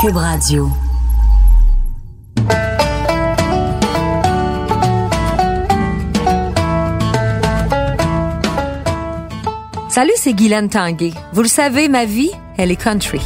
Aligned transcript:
Cube 0.00 0.16
Radio. 0.16 0.70
Salut, 9.90 10.10
c'est 10.16 10.32
Guylaine 10.32 10.70
Tanguay. 10.70 11.12
Vous 11.34 11.42
le 11.42 11.48
savez, 11.48 11.88
ma 11.88 12.06
vie, 12.06 12.30
elle 12.56 12.70
est 12.70 12.82
country. 12.82 13.20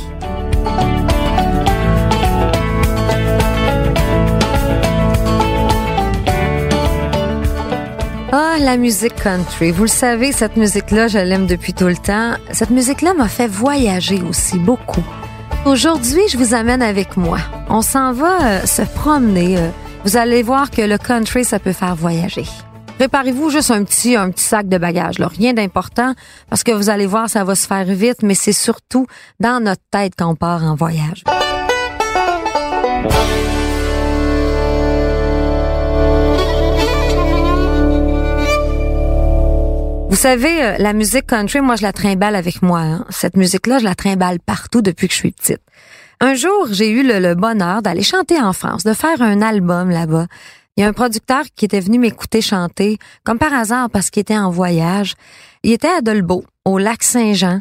Ah, 8.32 8.56
la 8.58 8.76
musique 8.76 9.14
country. 9.14 9.70
Vous 9.70 9.84
le 9.84 9.88
savez, 9.88 10.32
cette 10.32 10.56
musique-là, 10.56 11.06
je 11.06 11.18
l'aime 11.18 11.46
depuis 11.46 11.72
tout 11.72 11.86
le 11.86 11.96
temps. 11.96 12.32
Cette 12.50 12.70
musique-là 12.70 13.14
m'a 13.14 13.28
fait 13.28 13.46
voyager 13.46 14.20
aussi 14.22 14.58
beaucoup. 14.58 15.04
Aujourd'hui, 15.66 16.20
je 16.28 16.36
vous 16.36 16.52
amène 16.52 16.82
avec 16.82 17.16
moi. 17.16 17.38
On 17.70 17.80
s'en 17.80 18.12
va 18.12 18.42
euh, 18.42 18.66
se 18.66 18.82
promener. 18.82 19.56
euh. 19.58 19.70
vous 20.04 20.18
allez 20.18 20.42
voir 20.42 20.70
que 20.70 20.82
le 20.82 20.98
country, 20.98 21.42
ça 21.42 21.58
peut 21.58 21.72
faire 21.72 21.96
voyager. 21.96 22.44
Préparez-vous 22.98 23.48
juste 23.48 23.70
un 23.70 23.82
petit, 23.82 24.14
un 24.14 24.30
petit 24.30 24.44
sac 24.44 24.68
de 24.68 24.76
bagages, 24.76 25.16
rien 25.18 25.54
d'important, 25.54 26.14
parce 26.50 26.62
que 26.62 26.70
vous 26.70 26.90
allez 26.90 27.06
voir, 27.06 27.28
ça 27.30 27.44
va 27.44 27.54
se 27.54 27.66
faire 27.66 27.84
vite, 27.86 28.18
mais 28.22 28.34
c'est 28.34 28.52
surtout 28.52 29.06
dans 29.40 29.62
notre 29.62 29.82
tête 29.90 30.12
qu'on 30.16 30.36
part 30.36 30.62
en 30.62 30.74
voyage. 30.74 31.24
Vous 40.08 40.16
savez, 40.16 40.62
euh, 40.62 40.76
la 40.78 40.92
musique 40.92 41.26
country, 41.26 41.60
moi, 41.60 41.76
je 41.76 41.82
la 41.82 41.92
trimballe 41.92 42.36
avec 42.36 42.62
moi. 42.62 42.80
hein. 42.80 43.04
Cette 43.10 43.36
musique-là, 43.36 43.78
je 43.78 43.84
la 43.84 43.94
trimballe 43.94 44.38
partout 44.38 44.82
depuis 44.82 45.08
que 45.08 45.14
je 45.14 45.18
suis 45.18 45.32
petite. 45.32 45.60
Un 46.20 46.34
jour, 46.34 46.68
j'ai 46.70 46.90
eu 46.90 47.02
le, 47.02 47.34
bonheur 47.34 47.82
d'aller 47.82 48.02
chanter 48.02 48.40
en 48.40 48.52
France, 48.52 48.84
de 48.84 48.92
faire 48.92 49.20
un 49.20 49.42
album 49.42 49.90
là-bas. 49.90 50.26
Il 50.76 50.82
y 50.82 50.84
a 50.84 50.88
un 50.88 50.92
producteur 50.92 51.44
qui 51.56 51.64
était 51.64 51.80
venu 51.80 51.98
m'écouter 51.98 52.40
chanter, 52.40 52.98
comme 53.24 53.38
par 53.38 53.52
hasard 53.52 53.90
parce 53.90 54.10
qu'il 54.10 54.20
était 54.20 54.36
en 54.36 54.50
voyage. 54.50 55.14
Il 55.62 55.72
était 55.72 55.88
à 55.88 56.00
Dolbeau, 56.00 56.44
au 56.64 56.78
lac 56.78 57.02
Saint-Jean. 57.02 57.60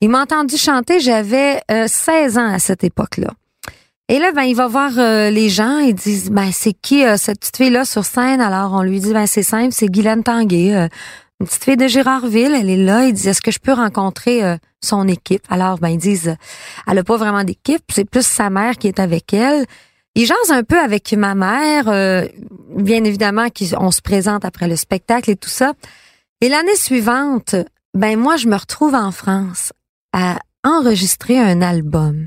Il 0.00 0.10
m'a 0.10 0.22
entendu 0.22 0.56
chanter, 0.56 1.00
j'avais 1.00 1.60
euh, 1.70 1.86
16 1.88 2.38
ans 2.38 2.52
à 2.52 2.58
cette 2.58 2.84
époque-là. 2.84 3.30
Et 4.10 4.18
là, 4.18 4.32
ben, 4.32 4.42
il 4.42 4.54
va 4.54 4.68
voir 4.68 4.92
euh, 4.96 5.28
les 5.28 5.50
gens, 5.50 5.78
ils 5.80 5.94
disent, 5.94 6.30
ben, 6.30 6.50
c'est 6.50 6.72
qui 6.72 7.04
euh, 7.04 7.18
cette 7.18 7.40
petite 7.40 7.58
fille-là 7.58 7.84
sur 7.84 8.06
scène? 8.06 8.40
Alors, 8.40 8.72
on 8.72 8.82
lui 8.82 9.00
dit, 9.00 9.12
ben, 9.12 9.26
c'est 9.26 9.42
simple, 9.42 9.72
c'est 9.72 9.88
Guylaine 9.88 10.22
Tanguay, 10.22 10.74
euh, 10.74 10.88
une 11.40 11.46
petite 11.46 11.64
fille 11.64 11.76
de 11.76 11.86
Gérardville, 11.86 12.52
elle 12.54 12.68
est 12.68 12.76
là. 12.76 13.06
Il 13.06 13.12
dit, 13.12 13.28
est-ce 13.28 13.40
que 13.40 13.50
je 13.50 13.60
peux 13.60 13.72
rencontrer 13.72 14.44
euh, 14.44 14.56
son 14.82 15.06
équipe? 15.06 15.42
Alors, 15.48 15.78
ben, 15.78 15.88
ils 15.88 15.98
disent, 15.98 16.28
euh, 16.28 16.34
elle 16.86 16.98
a 16.98 17.04
pas 17.04 17.16
vraiment 17.16 17.44
d'équipe, 17.44 17.82
c'est 17.90 18.04
plus 18.04 18.26
sa 18.26 18.50
mère 18.50 18.76
qui 18.76 18.88
est 18.88 18.98
avec 18.98 19.32
elle. 19.32 19.64
Ils 20.16 20.26
jasent 20.26 20.50
un 20.50 20.64
peu 20.64 20.78
avec 20.78 21.12
ma 21.12 21.36
mère, 21.36 21.88
euh, 21.88 22.26
bien 22.76 23.04
évidemment 23.04 23.48
qu'on 23.50 23.92
se 23.92 24.02
présente 24.02 24.44
après 24.44 24.66
le 24.66 24.74
spectacle 24.74 25.30
et 25.30 25.36
tout 25.36 25.48
ça. 25.48 25.74
Et 26.40 26.48
l'année 26.48 26.74
suivante, 26.74 27.54
ben 27.94 28.18
moi, 28.18 28.36
je 28.36 28.48
me 28.48 28.56
retrouve 28.56 28.94
en 28.94 29.12
France 29.12 29.72
à 30.12 30.38
enregistrer 30.64 31.38
un 31.38 31.62
album. 31.62 32.26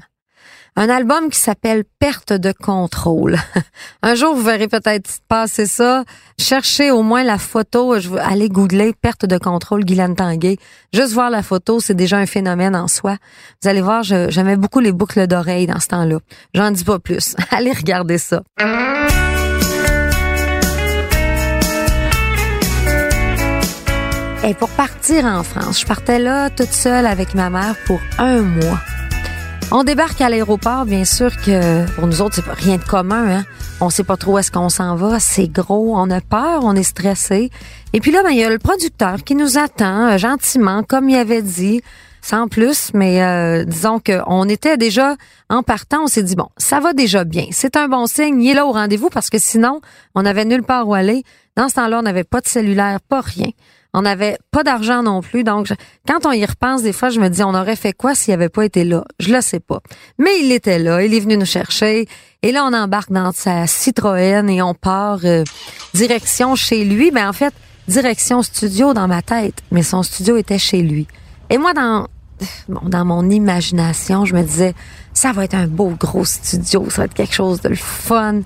Un 0.78 0.88
album 0.88 1.30
qui 1.30 1.38
s'appelle 1.38 1.84
Perte 2.00 2.32
de 2.32 2.54
contrôle. 2.54 3.38
Un 4.04 4.16
jour, 4.16 4.34
vous 4.34 4.42
verrez 4.42 4.70
peut-être 4.70 5.20
passer 5.28 5.66
ça. 5.66 6.06
Cherchez 6.40 6.92
au 6.92 7.04
moins 7.04 7.24
la 7.24 7.38
photo. 7.38 8.00
Je 8.00 8.10
vais 8.10 8.22
aller 8.22 8.48
googler 8.48 8.94
Perte 8.94 9.26
de 9.26 9.38
contrôle 9.38 9.84
Guylaine 9.84 10.16
Tanguay. 10.16 10.58
Juste 10.94 11.12
voir 11.12 11.30
la 11.30 11.44
photo, 11.44 11.82
c'est 11.82 11.94
déjà 11.94 12.18
un 12.18 12.26
phénomène 12.26 12.76
en 12.76 12.88
soi. 12.88 13.18
Vous 13.62 13.70
allez 13.70 13.82
voir, 13.82 14.04
j'aimais 14.04 14.56
beaucoup 14.56 14.80
les 14.80 14.94
boucles 14.94 15.28
d'oreilles 15.28 15.68
dans 15.68 15.80
ce 15.82 15.88
temps-là. 15.88 16.20
J'en 16.56 16.72
dis 16.72 16.86
pas 16.86 17.00
plus. 17.00 17.36
Allez 17.52 17.74
regarder 17.74 18.18
ça. 18.18 18.42
Et 24.44 24.54
pour 24.54 24.70
partir 24.70 25.26
en 25.26 25.44
France, 25.44 25.82
je 25.82 25.86
partais 25.86 26.18
là 26.18 26.50
toute 26.50 26.72
seule 26.72 27.06
avec 27.06 27.36
ma 27.36 27.50
mère 27.50 27.76
pour 27.86 28.00
un 28.18 28.42
mois. 28.42 28.80
On 29.74 29.86
débarque 29.86 30.20
à 30.20 30.28
l'aéroport, 30.28 30.84
bien 30.84 31.06
sûr 31.06 31.34
que 31.38 31.90
pour 31.96 32.06
nous 32.06 32.22
autres, 32.22 32.36
c'est 32.36 32.52
rien 32.52 32.76
de 32.76 32.84
commun. 32.84 33.38
Hein? 33.38 33.46
On 33.80 33.90
sait 33.90 34.04
pas 34.04 34.18
trop 34.18 34.34
où 34.34 34.38
est-ce 34.38 34.52
qu'on 34.52 34.68
s'en 34.68 34.96
va. 34.98 35.18
C'est 35.22 35.48
gros, 35.48 35.96
on 35.96 36.10
a 36.10 36.20
peur, 36.20 36.66
on 36.66 36.76
est 36.76 36.84
stressé. 36.84 37.50
Et 37.94 38.02
puis 38.02 38.12
là, 38.12 38.22
ben 38.22 38.32
il 38.32 38.38
y 38.38 38.44
a 38.44 38.50
le 38.50 38.60
producteur 38.60 39.24
qui 39.24 39.34
nous 39.34 39.58
attend 39.58 40.10
euh, 40.10 40.18
gentiment, 40.18 40.84
comme 40.84 41.08
il 41.08 41.16
avait 41.16 41.42
dit, 41.42 41.82
sans 42.22 42.50
plus. 42.50 42.92
Mais 42.94 43.24
euh, 43.24 43.64
disons 43.64 44.00
que 44.00 44.20
on 44.28 44.50
était 44.50 44.76
déjà 44.76 45.16
en 45.50 45.64
partant. 45.64 46.04
On 46.04 46.08
s'est 46.08 46.24
dit 46.24 46.36
bon, 46.36 46.50
ça 46.58 46.82
va 46.82 46.92
déjà 46.92 47.24
bien. 47.24 47.46
C'est 47.52 47.78
un 47.78 47.88
bon 47.88 48.08
signe. 48.08 48.44
Il 48.44 48.52
est 48.52 48.56
là 48.56 48.66
au 48.66 48.74
rendez-vous 48.74 49.08
parce 49.08 49.30
que 49.30 49.40
sinon, 49.40 49.80
on 50.16 50.26
avait 50.26 50.44
nulle 50.44 50.64
part 50.64 50.86
où 50.86 50.94
aller. 50.96 51.24
Dans 51.56 51.70
ce 51.70 51.76
temps-là, 51.76 52.00
on 52.00 52.04
n'avait 52.04 52.26
pas 52.26 52.42
de 52.42 52.48
cellulaire, 52.48 53.00
pas 53.00 53.22
rien. 53.22 53.52
On 53.94 54.04
n'avait 54.04 54.38
pas 54.52 54.64
d'argent 54.64 55.04
non 55.04 55.22
plus. 55.22 55.44
Donc, 55.44 55.68
quand 56.08 56.26
on 56.26 56.32
y 56.32 56.46
repense, 56.46 56.82
des 56.82 56.94
fois, 56.94 57.10
je 57.10 57.20
me 57.20 57.28
dis, 57.28 57.44
on 57.44 57.54
aurait 57.54 57.76
fait 57.76 57.92
quoi 57.92 58.16
s'il 58.16 58.34
avait 58.34 58.50
pas 58.50 58.64
été 58.64 58.86
là? 58.86 59.04
Je 59.20 59.34
le 59.34 59.42
sais 59.42 59.60
pas. 59.60 59.82
Mais 60.18 60.40
il 60.42 60.52
était 60.52 60.80
là. 60.80 61.04
Il 61.04 61.14
est 61.14 61.20
venu 61.20 61.38
nous 61.38 61.46
chercher. 61.46 62.08
Et 62.42 62.52
là, 62.52 62.66
on 62.66 62.74
embarque 62.74 63.12
dans 63.12 63.32
sa 63.34 63.68
Citroën 63.68 64.50
et 64.50 64.62
on 64.62 64.74
part 64.74 65.20
euh, 65.26 65.44
direction 65.94 66.56
chez 66.56 66.86
lui. 66.86 67.12
Ben, 67.12 67.28
en 67.28 67.34
fait, 67.34 67.54
direction 67.90 68.42
studio 68.42 68.94
dans 68.94 69.08
ma 69.10 69.22
tête. 69.22 69.56
Mais 69.72 69.84
son 69.84 70.04
studio 70.04 70.38
était 70.38 70.60
chez 70.60 70.82
lui. 70.82 71.08
Et 71.50 71.58
moi, 71.58 71.74
dans, 71.74 72.08
dans 72.70 73.04
mon 73.06 73.30
imagination, 73.30 74.24
je 74.24 74.34
me 74.34 74.42
disais, 74.44 74.74
ça 75.14 75.34
va 75.34 75.44
être 75.44 75.56
un 75.56 75.68
beau 75.68 75.90
gros 76.00 76.24
studio. 76.24 76.90
Ça 76.90 77.02
va 77.02 77.06
être 77.06 77.14
quelque 77.14 77.36
chose 77.36 77.60
de 77.62 77.76
fun. 77.76 78.42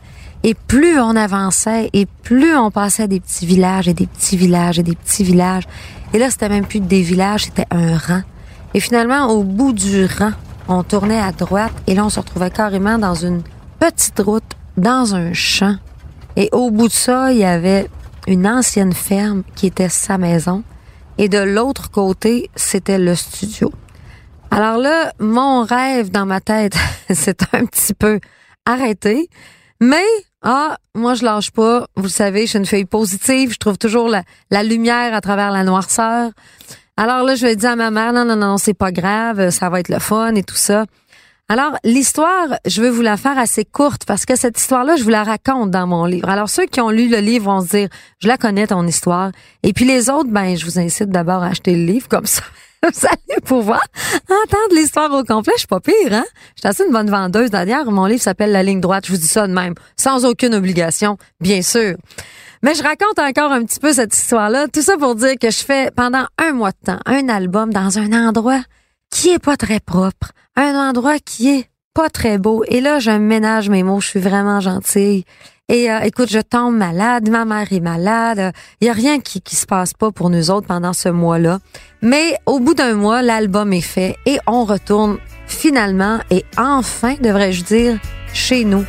Et 0.47 0.53
plus 0.53 0.99
on 0.99 1.15
avançait 1.15 1.89
et 1.93 2.05
plus 2.05 2.55
on 2.55 2.69
passait 2.69 3.07
des 3.07 3.19
petits 3.19 3.47
villages 3.47 3.87
et 3.87 3.95
des 3.95 4.05
petits 4.05 4.37
villages 4.37 4.77
et 4.77 4.83
des 4.83 4.95
petits 4.95 5.23
villages. 5.23 5.63
Et 6.13 6.19
là, 6.19 6.29
c'était 6.29 6.49
même 6.49 6.67
plus 6.67 6.81
des 6.81 7.01
villages, 7.01 7.45
c'était 7.45 7.65
un 7.71 7.97
rang. 7.97 8.21
Et 8.75 8.79
finalement, 8.79 9.25
au 9.31 9.43
bout 9.43 9.73
du 9.73 10.05
rang, 10.05 10.33
on 10.67 10.83
tournait 10.83 11.19
à 11.19 11.31
droite 11.31 11.73
et 11.87 11.95
là, 11.95 12.05
on 12.05 12.11
se 12.11 12.19
retrouvait 12.19 12.51
carrément 12.51 12.99
dans 12.99 13.15
une 13.15 13.41
petite 13.79 14.19
route, 14.19 14.43
dans 14.77 15.15
un 15.15 15.33
champ. 15.33 15.77
Et 16.35 16.49
au 16.51 16.69
bout 16.69 16.89
de 16.89 16.93
ça, 16.93 17.31
il 17.31 17.39
y 17.39 17.43
avait 17.43 17.89
une 18.27 18.47
ancienne 18.47 18.93
ferme 18.93 19.41
qui 19.55 19.65
était 19.65 19.89
sa 19.89 20.19
maison. 20.19 20.61
Et 21.17 21.27
de 21.27 21.39
l'autre 21.39 21.89
côté, 21.89 22.51
c'était 22.55 22.99
le 22.99 23.15
studio. 23.15 23.73
Alors 24.51 24.77
là, 24.77 25.11
mon 25.19 25.63
rêve 25.63 26.11
dans 26.11 26.27
ma 26.27 26.39
tête, 26.39 26.77
c'est 27.09 27.41
un 27.51 27.65
petit 27.65 27.95
peu 27.95 28.19
arrêté. 28.67 29.27
Mais, 29.81 30.05
ah, 30.41 30.77
moi, 30.93 31.15
je 31.15 31.23
lâche 31.23 31.51
pas. 31.51 31.87
Vous 31.95 32.03
le 32.03 32.09
savez, 32.09 32.41
je 32.41 32.51
suis 32.51 32.59
une 32.59 32.65
fille 32.65 32.85
positive. 32.85 33.53
Je 33.53 33.57
trouve 33.57 33.77
toujours 33.77 34.07
la, 34.07 34.23
la 34.51 34.63
lumière 34.63 35.13
à 35.13 35.21
travers 35.21 35.51
la 35.51 35.63
noirceur. 35.63 36.31
Alors 36.97 37.23
là, 37.23 37.35
je 37.35 37.45
vais 37.45 37.55
dire 37.55 37.71
à 37.71 37.75
ma 37.75 37.91
mère, 37.91 38.13
non, 38.13 38.23
non, 38.23 38.37
non, 38.37 38.57
c'est 38.57 38.73
pas 38.73 38.91
grave, 38.91 39.49
ça 39.49 39.69
va 39.69 39.81
être 39.81 39.89
le 39.89 39.99
fun 39.99 40.33
et 40.35 40.43
tout 40.43 40.55
ça. 40.55 40.85
Alors, 41.49 41.77
l'histoire, 41.83 42.57
je 42.65 42.81
veux 42.81 42.89
vous 42.89 43.01
la 43.01 43.17
faire 43.17 43.37
assez 43.37 43.65
courte 43.65 44.03
parce 44.05 44.25
que 44.25 44.35
cette 44.35 44.57
histoire-là, 44.59 44.95
je 44.95 45.03
vous 45.03 45.09
la 45.09 45.23
raconte 45.23 45.69
dans 45.71 45.85
mon 45.85 46.05
livre. 46.05 46.29
Alors, 46.29 46.49
ceux 46.49 46.65
qui 46.65 46.81
ont 46.81 46.89
lu 46.89 47.07
le 47.07 47.19
livre 47.19 47.45
vont 47.45 47.61
se 47.61 47.67
dire, 47.67 47.89
je 48.19 48.27
la 48.27 48.37
connais, 48.37 48.65
ton 48.65 48.87
histoire. 48.87 49.31
Et 49.61 49.73
puis 49.73 49.85
les 49.85 50.09
autres, 50.09 50.29
ben, 50.29 50.57
je 50.57 50.65
vous 50.65 50.79
incite 50.79 51.09
d'abord 51.09 51.43
à 51.43 51.47
acheter 51.47 51.75
le 51.75 51.85
livre 51.85 52.07
comme 52.07 52.25
ça. 52.25 52.41
Vous 52.83 53.07
allez 53.07 53.41
pouvoir 53.43 53.81
entendre 54.29 54.75
l'histoire 54.75 55.11
au 55.11 55.23
complet. 55.23 55.53
Je 55.55 55.59
suis 55.59 55.67
pas 55.67 55.79
pire, 55.79 56.13
hein? 56.13 56.25
Je 56.55 56.61
suis 56.61 56.67
assez 56.67 56.85
une 56.85 56.91
bonne 56.91 57.09
vendeuse. 57.09 57.49
D'ailleurs, 57.49 57.89
mon 57.91 58.05
livre 58.05 58.21
s'appelle 58.21 58.51
La 58.51 58.63
ligne 58.63 58.81
droite. 58.81 59.05
Je 59.07 59.11
vous 59.11 59.17
dis 59.17 59.27
ça 59.27 59.47
de 59.47 59.53
même, 59.53 59.73
sans 59.97 60.25
aucune 60.25 60.53
obligation, 60.53 61.17
bien 61.39 61.61
sûr. 61.61 61.95
Mais 62.61 62.73
je 62.73 62.83
raconte 62.83 63.19
encore 63.19 63.51
un 63.51 63.63
petit 63.63 63.79
peu 63.79 63.93
cette 63.93 64.15
histoire-là. 64.15 64.67
Tout 64.67 64.81
ça 64.81 64.97
pour 64.97 65.15
dire 65.15 65.35
que 65.39 65.51
je 65.51 65.63
fais 65.63 65.91
pendant 65.95 66.25
un 66.37 66.53
mois 66.53 66.71
de 66.71 66.77
temps 66.85 66.99
un 67.05 67.29
album 67.29 67.71
dans 67.71 67.99
un 67.99 68.27
endroit 68.27 68.61
qui 69.11 69.29
est 69.29 69.39
pas 69.39 69.57
très 69.57 69.79
propre, 69.79 70.31
un 70.55 70.73
endroit 70.89 71.19
qui 71.19 71.49
est 71.49 71.69
pas 71.93 72.09
très 72.09 72.37
beau. 72.37 72.63
Et 72.67 72.81
là, 72.81 72.99
je 72.99 73.11
ménage 73.11 73.69
mes 73.69 73.83
mots. 73.83 74.01
Je 74.01 74.07
suis 74.07 74.19
vraiment 74.19 74.59
gentille. 74.59 75.25
Et 75.67 75.89
euh, 75.89 76.01
écoute, 76.01 76.29
je 76.29 76.39
tombe 76.39 76.75
malade, 76.75 77.27
ma 77.27 77.43
mère 77.43 77.73
est 77.73 77.79
malade. 77.79 78.53
Il 78.81 78.87
y 78.87 78.89
a 78.91 78.93
rien 78.93 79.19
qui 79.19 79.41
qui 79.41 79.55
se 79.55 79.65
passe 79.65 79.93
pas 79.93 80.11
pour 80.11 80.29
nous 80.29 80.51
autres 80.51 80.67
pendant 80.67 80.93
ce 80.93 81.09
mois-là. 81.09 81.57
Mais 82.03 82.37
au 82.45 82.59
bout 82.59 82.75
d'un 82.75 82.93
mois, 82.93 83.23
l'album 83.23 83.73
est 83.73 83.81
fait 83.81 84.15
et 84.27 84.37
on 84.45 84.63
retourne 84.63 85.17
finalement 85.47 86.19
et 86.29 86.45
enfin, 86.55 87.15
devrais-je 87.19 87.63
dire, 87.63 87.99
chez 88.31 88.63
nous, 88.63 88.85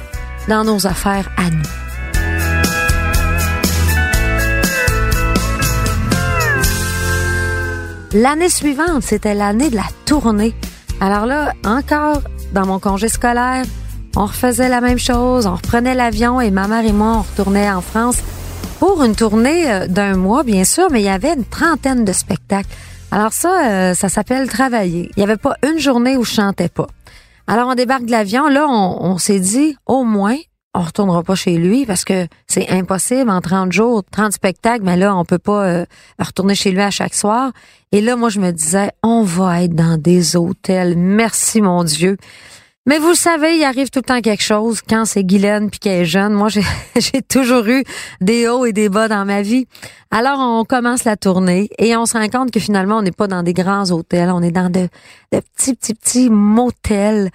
dans 0.48 0.64
nos 0.64 0.86
affaires 0.86 1.30
à 1.38 1.48
nous. 1.48 1.62
L'année 8.12 8.50
suivante, 8.50 9.02
c'était 9.02 9.34
l'année 9.34 9.70
de 9.70 9.76
la 9.76 9.88
tournée. 10.04 10.54
Alors 11.00 11.24
là, 11.24 11.54
encore 11.64 12.20
dans 12.52 12.66
mon 12.66 12.78
congé 12.78 13.08
scolaire, 13.08 13.64
on 14.16 14.24
refaisait 14.24 14.68
la 14.68 14.80
même 14.80 14.98
chose, 14.98 15.46
on 15.46 15.54
reprenait 15.54 15.94
l'avion 15.94 16.40
et 16.40 16.50
ma 16.50 16.66
mère 16.66 16.84
et 16.84 16.92
moi, 16.92 17.18
on 17.18 17.22
retournait 17.22 17.70
en 17.70 17.82
France 17.82 18.16
pour 18.80 19.04
une 19.04 19.14
tournée 19.14 19.70
euh, 19.70 19.86
d'un 19.86 20.16
mois, 20.16 20.42
bien 20.42 20.64
sûr, 20.64 20.88
mais 20.90 21.00
il 21.00 21.04
y 21.04 21.10
avait 21.10 21.34
une 21.34 21.44
trentaine 21.44 22.04
de 22.04 22.12
spectacles. 22.12 22.68
Alors 23.10 23.32
ça, 23.32 23.70
euh, 23.70 23.94
ça 23.94 24.08
s'appelle 24.08 24.48
travailler. 24.48 25.10
Il 25.16 25.18
n'y 25.18 25.24
avait 25.24 25.36
pas 25.36 25.56
une 25.66 25.78
journée 25.78 26.16
où 26.16 26.24
je 26.24 26.32
chantais 26.32 26.68
pas. 26.68 26.86
Alors 27.46 27.68
on 27.68 27.74
débarque 27.74 28.06
de 28.06 28.10
l'avion, 28.10 28.48
là, 28.48 28.66
on, 28.68 29.18
s'est 29.18 29.38
dit, 29.38 29.76
au 29.86 30.02
moins, 30.02 30.36
on 30.74 30.80
retournera 30.80 31.22
pas 31.22 31.36
chez 31.36 31.56
lui 31.56 31.86
parce 31.86 32.04
que 32.04 32.26
c'est 32.46 32.68
impossible 32.70 33.30
en 33.30 33.40
30 33.40 33.70
jours, 33.70 34.02
30 34.10 34.32
spectacles, 34.32 34.82
mais 34.84 34.96
là, 34.96 35.14
on 35.14 35.24
peut 35.24 35.38
pas 35.38 35.64
euh, 35.64 35.84
retourner 36.18 36.54
chez 36.54 36.72
lui 36.72 36.80
à 36.80 36.90
chaque 36.90 37.14
soir. 37.14 37.52
Et 37.92 38.00
là, 38.00 38.16
moi, 38.16 38.30
je 38.30 38.40
me 38.40 38.50
disais, 38.50 38.90
on 39.02 39.22
va 39.22 39.62
être 39.62 39.74
dans 39.74 39.96
des 39.96 40.36
hôtels. 40.36 40.96
Merci, 40.96 41.60
mon 41.60 41.84
Dieu. 41.84 42.16
Mais 42.88 43.00
vous 43.00 43.14
savez, 43.14 43.56
il 43.56 43.64
arrive 43.64 43.90
tout 43.90 43.98
le 43.98 44.04
temps 44.04 44.20
quelque 44.20 44.44
chose 44.44 44.80
quand 44.80 45.04
c'est 45.06 45.24
Guylaine 45.24 45.70
puis 45.70 45.80
qu'elle 45.80 46.02
est 46.02 46.04
jeune. 46.04 46.32
Moi, 46.32 46.48
j'ai 46.96 47.20
toujours 47.20 47.66
eu 47.66 47.82
des 48.20 48.48
hauts 48.48 48.64
et 48.64 48.72
des 48.72 48.88
bas 48.88 49.08
dans 49.08 49.24
ma 49.24 49.42
vie. 49.42 49.66
Alors, 50.12 50.38
on 50.38 50.64
commence 50.64 51.02
la 51.02 51.16
tournée 51.16 51.68
et 51.78 51.96
on 51.96 52.06
se 52.06 52.16
rend 52.16 52.28
compte 52.28 52.52
que 52.52 52.60
finalement, 52.60 52.98
on 52.98 53.02
n'est 53.02 53.10
pas 53.10 53.26
dans 53.26 53.42
des 53.42 53.54
grands 53.54 53.90
hôtels. 53.90 54.30
On 54.30 54.40
est 54.40 54.52
dans 54.52 54.70
de, 54.70 54.88
petits, 55.30 55.74
petits, 55.74 55.94
petits 55.94 56.30
motels 56.30 57.30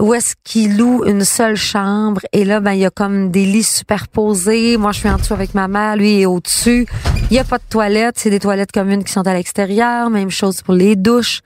où 0.00 0.14
est-ce 0.14 0.34
qu'il 0.44 0.78
loue 0.78 1.04
une 1.04 1.24
seule 1.24 1.54
chambre 1.54 2.22
et 2.32 2.44
là 2.44 2.58
ben 2.58 2.72
il 2.72 2.80
y 2.80 2.84
a 2.84 2.90
comme 2.90 3.30
des 3.30 3.44
lits 3.44 3.62
superposés. 3.62 4.76
Moi 4.76 4.90
je 4.90 4.98
suis 4.98 5.08
en 5.08 5.16
dessous 5.16 5.32
avec 5.32 5.54
ma 5.54 5.68
mère, 5.68 5.96
lui 5.96 6.22
est 6.22 6.26
au-dessus. 6.26 6.86
Il 7.30 7.36
y 7.36 7.38
a 7.38 7.44
pas 7.44 7.58
de 7.58 7.64
toilettes, 7.70 8.18
c'est 8.18 8.30
des 8.30 8.40
toilettes 8.40 8.72
communes 8.72 9.04
qui 9.04 9.12
sont 9.12 9.26
à 9.28 9.34
l'extérieur, 9.34 10.10
même 10.10 10.30
chose 10.30 10.60
pour 10.62 10.74
les 10.74 10.96
douches. 10.96 11.40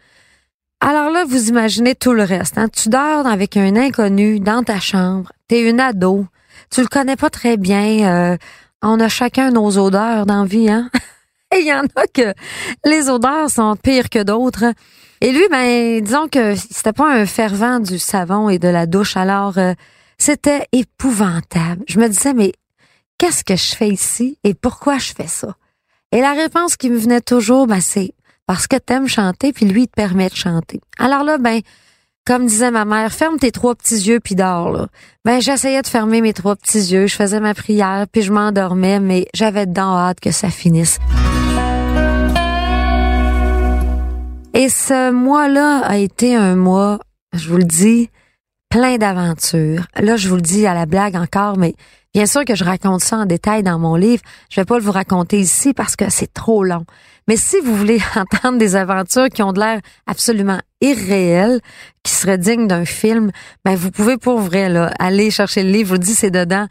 Alors 0.89 1.11
là, 1.11 1.25
vous 1.25 1.49
imaginez 1.49 1.97
tout 1.97 2.13
le 2.13 2.23
reste. 2.23 2.59
Hein? 2.59 2.69
Tu 2.69 2.89
dors 2.89 3.27
avec 3.27 3.57
un 3.57 3.75
inconnu 3.75 4.39
dans 4.39 4.63
ta 4.63 4.79
chambre. 4.79 5.33
T'es 5.49 5.69
une 5.69 5.81
ado. 5.81 6.27
Tu 6.71 6.81
le 6.81 6.87
connais 6.87 7.17
pas 7.17 7.29
très 7.29 7.57
bien. 7.57 8.07
Euh, 8.07 8.37
on 8.83 9.01
a 9.01 9.09
chacun 9.09 9.51
nos 9.51 9.79
odeurs 9.79 10.27
dans 10.27 10.43
la 10.43 10.49
vie. 10.49 10.71
Hein? 10.71 10.89
Et 11.53 11.59
il 11.59 11.67
y 11.67 11.73
en 11.73 11.87
a 11.97 12.07
que 12.15 12.33
les 12.85 13.11
odeurs 13.11 13.51
sont 13.51 13.75
pires 13.75 14.09
que 14.09 14.23
d'autres. 14.23 14.67
Et 15.21 15.33
lui, 15.33 15.43
ben, 15.51 16.01
disons 16.01 16.29
que 16.29 16.55
c'était 16.55 16.93
pas 16.93 17.13
un 17.13 17.27
fervent 17.27 17.81
du 17.81 17.99
savon 17.99 18.49
et 18.49 18.61
de 18.61 18.69
la 18.69 18.87
douche, 18.87 19.17
alors 19.17 19.59
euh, 19.59 19.75
c'était 20.19 20.69
épouvantable. 20.71 21.83
Je 21.89 21.99
me 21.99 22.07
disais, 22.09 22.33
mais 22.33 22.53
qu'est-ce 23.19 23.43
que 23.43 23.57
je 23.57 23.75
fais 23.75 23.89
ici 23.89 24.39
et 24.45 24.55
pourquoi 24.55 24.99
je 24.99 25.13
fais 25.15 25.27
ça? 25.27 25.57
Et 26.13 26.21
la 26.21 26.35
réponse 26.35 26.77
qui 26.77 26.91
me 26.91 26.97
venait 26.97 27.23
toujours, 27.23 27.67
ben, 27.67 27.81
c'est 27.81 28.15
parce 28.47 28.67
que 28.67 28.77
t'aimes 28.77 29.09
chanter, 29.09 29.53
puis 29.53 29.67
lui, 29.67 29.83
il 29.83 29.89
te 29.89 29.95
permet 29.95 30.29
de 30.29 30.37
chanter. 30.37 30.81
Alors 30.99 31.25
là, 31.25 31.39
ben, 31.39 31.61
comme 32.27 32.47
disait 32.47 32.71
ma 32.71 32.85
mère, 32.85 33.13
ferme 33.13 33.39
tes 33.39 33.53
trois 33.53 33.75
petits 33.75 34.09
yeux 34.09 34.19
puis 34.21 34.35
dors 34.35 34.71
là. 34.71 34.89
Ben 35.25 35.41
j'essayais 35.41 35.81
de 35.83 35.87
fermer 35.87 36.21
mes 36.21 36.33
trois 36.33 36.57
petits 36.57 36.93
yeux, 36.93 37.07
je 37.07 37.15
faisais 37.15 37.39
ma 37.39 37.55
prière 37.55 38.07
puis 38.11 38.23
je 38.23 38.33
m'endormais, 38.33 38.99
mais 38.99 39.29
j'avais 39.33 39.67
dedans 39.67 39.97
hâte 39.97 40.19
que 40.19 40.33
ça 40.33 40.51
finisse. 40.51 40.99
Et 44.55 44.69
ce 44.69 45.13
mois-là 45.13 45.83
a 45.85 45.99
été 45.99 46.35
un 46.35 46.57
mois, 46.57 46.99
je 47.33 47.49
vous 47.49 47.59
le 47.59 47.65
dis, 47.65 48.11
plein 48.71 48.97
d'aventures. 48.97 49.87
Là, 49.97 50.17
je 50.17 50.29
vous 50.29 50.37
le 50.37 50.43
dis 50.43 50.67
à 50.67 50.75
la 50.75 50.87
blague 50.87 51.15
encore, 51.15 51.59
mais 51.59 51.75
bien 52.17 52.25
sûr 52.25 52.47
que 52.47 52.55
je 52.55 52.65
raconte 52.65 53.03
ça 53.03 53.19
en 53.19 53.27
détail 53.27 53.63
dans 53.63 53.79
mon 53.79 53.95
livre. 53.95 54.23
Je 54.49 54.59
vais 54.59 54.65
pas 54.65 54.79
le 54.79 54.83
vous 54.83 54.91
raconter 54.91 55.39
ici 55.39 55.75
parce 55.75 55.97
que 55.97 56.09
c'est 56.09 56.33
trop 56.33 56.65
long. 56.65 56.87
Mais 57.29 57.37
si 57.37 57.61
vous 57.61 57.77
voulez 57.77 58.01
entendre 58.17 58.57
des 58.57 58.75
aventures 58.75 59.29
qui 59.29 59.43
ont 59.43 59.53
de 59.53 59.61
l'air 59.61 59.83
absolument 60.07 60.59
irréelles, 60.81 61.61
qui 62.03 62.13
seraient 62.13 62.39
dignes 62.39 62.69
d'un 62.69 62.87
film, 62.87 63.33
ben 63.67 63.77
vous 63.77 63.91
pouvez 63.91 64.17
pour 64.17 64.39
vrai 64.39 64.71
là, 64.71 64.91
aller 64.99 65.31
chercher 65.31 65.63
le 65.63 65.69
livre. 65.69 65.89
Je 65.91 65.93
vous 65.93 65.99
dis, 65.99 66.15
c'est 66.15 66.31
dedans. 66.31 66.67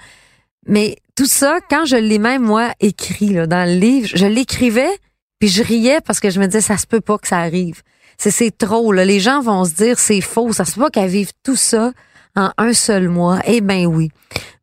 Mais 0.65 0.95
tout 1.15 1.27
ça, 1.27 1.59
quand 1.69 1.85
je 1.85 1.95
l'ai 1.95 2.17
même 2.17 2.41
moi 2.41 2.71
écrit 2.79 3.35
dans 3.47 3.69
le 3.69 3.75
livre, 3.75 4.09
je 4.15 4.25
l'écrivais 4.25 4.97
puis 5.37 5.49
je 5.49 5.61
riais 5.61 5.99
parce 6.01 6.19
que 6.19 6.31
je 6.31 6.39
me 6.39 6.47
disais, 6.47 6.61
ça 6.61 6.79
se 6.79 6.87
peut 6.87 7.01
pas 7.01 7.19
que 7.19 7.27
ça 7.27 7.37
arrive. 7.37 7.83
C'est, 8.17 8.57
trop. 8.57 8.91
Les 8.93 9.19
gens 9.19 9.41
vont 9.41 9.63
se 9.63 9.75
dire, 9.75 9.99
c'est 9.99 10.21
faux. 10.21 10.53
Ça 10.53 10.65
se 10.65 10.73
peut 10.73 10.81
pas 10.81 10.89
qu'elle 10.89 11.09
vive 11.11 11.33
tout 11.43 11.55
ça 11.55 11.91
en 12.35 12.51
un 12.57 12.73
seul 12.73 13.09
mois? 13.09 13.39
Eh 13.45 13.61
ben 13.61 13.85
oui. 13.85 14.09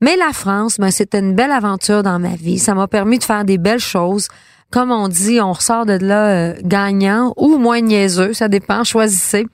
Mais 0.01 0.17
la 0.17 0.33
France, 0.33 0.79
ben, 0.79 0.91
c'était 0.91 1.21
une 1.21 1.35
belle 1.35 1.51
aventure 1.51 2.03
dans 2.03 2.19
ma 2.19 2.35
vie. 2.35 2.59
Ça 2.59 2.75
m'a 2.75 2.89
permis 2.89 3.19
de 3.19 3.25
faire 3.25 3.45
des 3.45 3.59
belles 3.59 3.81
choses. 3.81 4.29
Comme 4.73 4.91
on 4.91 5.09
dit, 5.09 5.39
on 5.41 5.53
ressort 5.53 5.85
de 5.85 5.93
là 5.93 6.29
euh, 6.29 6.55
gagnant 6.63 7.35
ou 7.37 7.59
moins 7.59 7.83
niaiseux, 7.83 8.33
ça 8.33 8.49
dépend, 8.49 8.85
choisissez. 8.85 9.47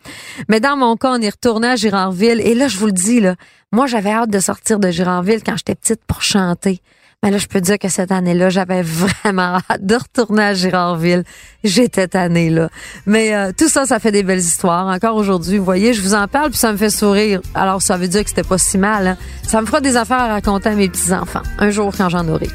Mais 0.48 0.60
dans 0.60 0.76
mon 0.76 0.96
cas, 0.96 1.10
on 1.10 1.20
est 1.20 1.30
retourné 1.30 1.66
à 1.66 1.76
Girardville 1.76 2.40
et 2.40 2.54
là, 2.54 2.68
je 2.68 2.78
vous 2.78 2.86
le 2.86 2.92
dis, 2.92 3.18
là, 3.18 3.34
moi, 3.72 3.86
j'avais 3.86 4.10
hâte 4.10 4.30
de 4.30 4.38
sortir 4.38 4.78
de 4.78 4.90
Girardville 4.90 5.42
quand 5.44 5.56
j'étais 5.56 5.74
petite 5.74 6.00
pour 6.06 6.22
chanter. 6.22 6.80
Mais 7.24 7.32
là, 7.32 7.38
je 7.38 7.48
peux 7.48 7.60
dire 7.60 7.80
que 7.80 7.88
cette 7.88 8.12
année-là, 8.12 8.48
j'avais 8.48 8.82
vraiment 8.82 9.58
hâte 9.70 9.84
de 9.84 9.96
retourner 9.96 10.42
à 10.42 10.54
Girardville. 10.54 11.24
J'étais 11.64 12.06
tannée, 12.06 12.48
là. 12.48 12.68
Mais 13.06 13.34
euh, 13.34 13.50
tout 13.56 13.68
ça, 13.68 13.86
ça 13.86 13.98
fait 13.98 14.12
des 14.12 14.22
belles 14.22 14.38
histoires. 14.38 14.86
Encore 14.86 15.16
aujourd'hui, 15.16 15.58
vous 15.58 15.64
voyez, 15.64 15.94
je 15.94 16.00
vous 16.00 16.14
en 16.14 16.28
parle, 16.28 16.50
puis 16.50 16.58
ça 16.58 16.70
me 16.70 16.76
fait 16.76 16.90
sourire. 16.90 17.40
Alors, 17.54 17.82
ça 17.82 17.96
veut 17.96 18.06
dire 18.06 18.22
que 18.22 18.30
c'était 18.30 18.44
pas 18.44 18.58
si 18.58 18.78
mal. 18.78 19.06
Hein? 19.08 19.16
Ça 19.42 19.60
me 19.60 19.66
fera 19.66 19.80
des 19.80 19.96
affaires 19.96 20.20
à 20.20 20.28
raconter 20.28 20.68
à 20.68 20.74
mes 20.76 20.88
petits-enfants, 20.88 21.42
un 21.58 21.70
jour 21.70 21.92
quand 21.96 22.08
j'en 22.08 22.28
aurai. 22.28 22.48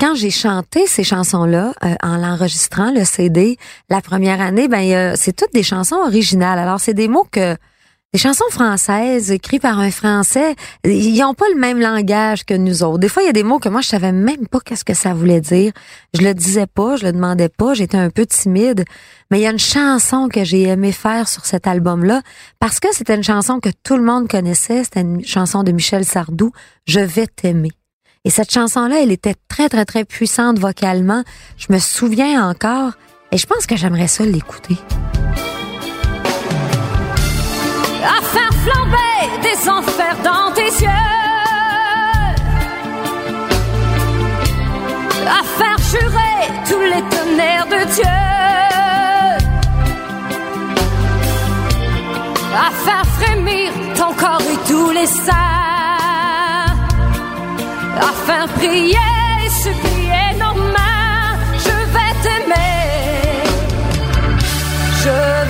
Quand 0.00 0.14
j'ai 0.14 0.30
chanté 0.30 0.86
ces 0.86 1.04
chansons-là 1.04 1.74
euh, 1.84 1.94
en 2.02 2.16
l'enregistrant 2.16 2.90
le 2.90 3.04
CD 3.04 3.58
la 3.90 4.00
première 4.00 4.40
année, 4.40 4.66
ben 4.66 5.14
c'est 5.14 5.36
toutes 5.36 5.52
des 5.52 5.62
chansons 5.62 5.96
originales. 5.96 6.58
Alors 6.58 6.80
c'est 6.80 6.94
des 6.94 7.06
mots 7.06 7.26
que 7.30 7.54
des 8.12 8.18
chansons 8.18 8.48
françaises 8.50 9.30
écrites 9.30 9.62
par 9.62 9.78
un 9.78 9.92
Français, 9.92 10.56
ils 10.84 11.22
ont 11.22 11.34
pas 11.34 11.44
le 11.54 11.60
même 11.60 11.78
langage 11.78 12.44
que 12.44 12.54
nous 12.54 12.82
autres. 12.82 12.98
Des 12.98 13.08
fois, 13.08 13.22
il 13.22 13.26
y 13.26 13.28
a 13.28 13.32
des 13.32 13.44
mots 13.44 13.60
que 13.60 13.68
moi 13.68 13.82
je 13.82 13.88
savais 13.88 14.10
même 14.10 14.48
pas 14.48 14.58
qu'est-ce 14.58 14.84
que 14.84 14.94
ça 14.94 15.14
voulait 15.14 15.40
dire. 15.40 15.70
Je 16.18 16.22
le 16.22 16.34
disais 16.34 16.66
pas, 16.66 16.96
je 16.96 17.04
le 17.04 17.12
demandais 17.12 17.48
pas, 17.48 17.74
j'étais 17.74 17.98
un 17.98 18.10
peu 18.10 18.26
timide. 18.26 18.84
Mais 19.30 19.38
il 19.38 19.42
y 19.42 19.46
a 19.46 19.52
une 19.52 19.60
chanson 19.60 20.28
que 20.28 20.42
j'ai 20.42 20.62
aimé 20.62 20.90
faire 20.90 21.28
sur 21.28 21.46
cet 21.46 21.68
album-là 21.68 22.22
parce 22.58 22.80
que 22.80 22.88
c'était 22.90 23.14
une 23.14 23.22
chanson 23.22 23.60
que 23.60 23.70
tout 23.84 23.96
le 23.96 24.02
monde 24.02 24.26
connaissait. 24.28 24.82
C'était 24.82 25.02
une 25.02 25.24
chanson 25.24 25.62
de 25.62 25.70
Michel 25.70 26.04
Sardou, 26.04 26.50
Je 26.86 26.98
vais 26.98 27.28
t'aimer. 27.28 27.70
Et 28.26 28.30
cette 28.30 28.52
chanson-là, 28.52 29.02
elle 29.02 29.12
était 29.12 29.34
très, 29.48 29.70
très, 29.70 29.86
très 29.86 30.04
puissante 30.04 30.58
vocalement. 30.58 31.24
Je 31.56 31.72
me 31.72 31.78
souviens 31.78 32.46
encore 32.50 32.92
et 33.32 33.38
je 33.38 33.46
pense 33.46 33.66
que 33.66 33.76
j'aimerais 33.76 34.08
ça 34.08 34.24
l'écouter. 34.24 34.76
À 38.02 38.20
faire 38.22 38.50
flamber 38.62 39.40
des 39.42 39.68
enfers 39.70 40.16
dans 40.22 40.52
tes 40.52 40.70
yeux. 40.84 40.88
À 45.26 45.42
faire 45.42 45.78
jurer 45.90 46.52
tous 46.68 46.80
les 46.80 47.02
tonnerres 47.16 47.66
de 47.68 47.84
Dieu. 47.94 48.04
À 52.54 52.70
faire 52.84 53.06
frémir 53.18 53.72
ton 53.96 54.12
corps 54.12 54.42
et 54.42 54.68
tous 54.68 54.90
les 54.90 55.06
saints 55.06 55.89
faire 58.26 58.48
prier 58.56 58.96
et 59.44 59.50
supplier 59.50 60.34
nos 60.38 60.54
mains. 60.54 61.38
Je 61.66 61.76
vais 61.94 62.12
t'aimer, 62.22 63.42
je 65.04 65.14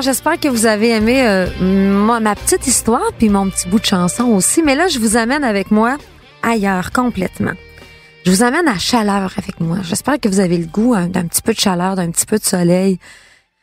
J'espère 0.00 0.38
que 0.38 0.48
vous 0.48 0.66
avez 0.66 0.90
aimé 0.90 1.26
euh, 1.26 1.46
ma, 1.60 2.20
ma 2.20 2.36
petite 2.36 2.66
histoire 2.66 3.10
puis 3.18 3.28
mon 3.28 3.50
petit 3.50 3.68
bout 3.68 3.80
de 3.80 3.84
chanson 3.84 4.24
aussi. 4.26 4.62
Mais 4.62 4.76
là, 4.76 4.86
je 4.86 4.98
vous 5.00 5.16
amène 5.16 5.42
avec 5.42 5.70
moi 5.72 5.96
ailleurs 6.42 6.92
complètement. 6.92 7.54
Je 8.24 8.30
vous 8.30 8.42
amène 8.44 8.68
à 8.68 8.78
chaleur 8.78 9.32
avec 9.36 9.58
moi. 9.60 9.78
J'espère 9.82 10.20
que 10.20 10.28
vous 10.28 10.38
avez 10.38 10.58
le 10.58 10.66
goût 10.66 10.94
hein, 10.94 11.08
d'un 11.08 11.26
petit 11.26 11.42
peu 11.42 11.52
de 11.52 11.58
chaleur, 11.58 11.96
d'un 11.96 12.10
petit 12.10 12.26
peu 12.26 12.38
de 12.38 12.44
soleil. 12.44 12.98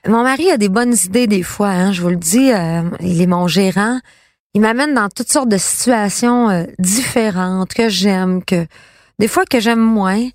Mon 0.07 0.23
mari 0.23 0.51
a 0.51 0.57
des 0.57 0.67
bonnes 0.67 0.95
idées 1.05 1.27
des 1.27 1.43
fois, 1.43 1.69
hein, 1.69 1.91
je 1.93 2.01
vous 2.01 2.09
le 2.09 2.17
dis. 2.17 2.51
euh, 2.51 2.81
il 2.99 3.21
est 3.21 3.27
mon 3.27 3.47
gérant. 3.47 3.99
Il 4.53 4.61
m'amène 4.61 4.93
dans 4.93 5.09
toutes 5.09 5.31
sortes 5.31 5.49
de 5.49 5.57
situations 5.57 6.49
euh, 6.49 6.63
différentes 6.79 7.73
que 7.73 7.87
j'aime, 7.87 8.43
que 8.43 8.65
des 9.19 9.27
fois 9.27 9.45
que 9.45 9.59
j'aime 9.59 9.79
moins. 9.79 10.27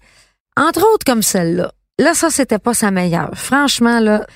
Entre 0.56 0.80
autres 0.80 1.04
comme 1.04 1.22
celle-là. 1.22 1.72
Là, 1.98 2.14
ça, 2.14 2.30
c'était 2.30 2.58
pas 2.58 2.74
sa 2.74 2.90
meilleure. 2.90 3.32
Franchement, 3.34 4.00
là. 4.00 4.26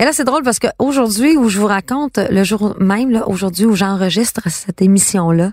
Et 0.00 0.04
là, 0.04 0.14
c'est 0.14 0.24
drôle 0.24 0.42
parce 0.42 0.58
que 0.58 0.68
aujourd'hui, 0.78 1.36
où 1.36 1.50
je 1.50 1.60
vous 1.60 1.66
raconte, 1.66 2.18
le 2.18 2.42
jour 2.42 2.74
même, 2.80 3.22
aujourd'hui 3.26 3.66
où 3.66 3.76
j'enregistre 3.76 4.48
cette 4.48 4.80
émission-là, 4.80 5.52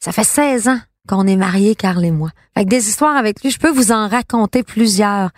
ça 0.00 0.12
fait 0.12 0.24
16 0.24 0.68
ans 0.68 0.80
qu'on 1.06 1.26
est 1.26 1.36
mariés, 1.36 1.74
Carl 1.74 2.02
et 2.02 2.10
moi. 2.10 2.30
Fait 2.56 2.64
que 2.64 2.70
des 2.70 2.88
histoires 2.88 3.16
avec 3.16 3.42
lui, 3.42 3.50
je 3.50 3.58
peux 3.58 3.70
vous 3.70 3.92
en 3.92 4.08
raconter 4.08 4.62
plusieurs. 4.62 5.30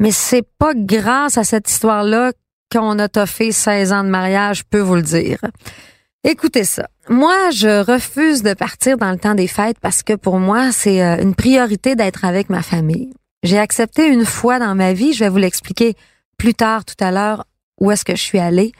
Mais 0.00 0.12
c'est 0.12 0.46
pas 0.58 0.72
grâce 0.74 1.36
à 1.36 1.44
cette 1.44 1.68
histoire-là 1.68 2.32
qu'on 2.72 2.98
a 2.98 3.08
toffé 3.08 3.52
16 3.52 3.92
ans 3.92 4.02
de 4.02 4.08
mariage, 4.08 4.60
je 4.60 4.64
peux 4.70 4.80
vous 4.80 4.94
le 4.94 5.02
dire. 5.02 5.38
Écoutez 6.24 6.64
ça. 6.64 6.88
Moi, 7.10 7.50
je 7.50 7.84
refuse 7.84 8.42
de 8.42 8.54
partir 8.54 8.96
dans 8.96 9.10
le 9.10 9.18
temps 9.18 9.34
des 9.34 9.46
fêtes 9.46 9.78
parce 9.78 10.02
que 10.02 10.14
pour 10.14 10.38
moi, 10.38 10.72
c'est 10.72 11.02
euh, 11.02 11.20
une 11.20 11.34
priorité 11.34 11.96
d'être 11.96 12.24
avec 12.24 12.48
ma 12.48 12.62
famille. 12.62 13.12
J'ai 13.42 13.58
accepté 13.58 14.06
une 14.06 14.24
fois 14.24 14.58
dans 14.58 14.74
ma 14.74 14.94
vie, 14.94 15.12
je 15.12 15.22
vais 15.22 15.28
vous 15.28 15.36
l'expliquer 15.36 15.96
plus 16.38 16.54
tard 16.54 16.86
tout 16.86 16.96
à 16.98 17.10
l'heure 17.10 17.44
où 17.80 17.90
est-ce 17.90 18.04
que 18.04 18.16
je 18.16 18.22
suis 18.22 18.38
allée? 18.38 18.72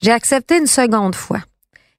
J'ai 0.00 0.12
accepté 0.12 0.58
une 0.58 0.66
seconde 0.66 1.14
fois. 1.14 1.40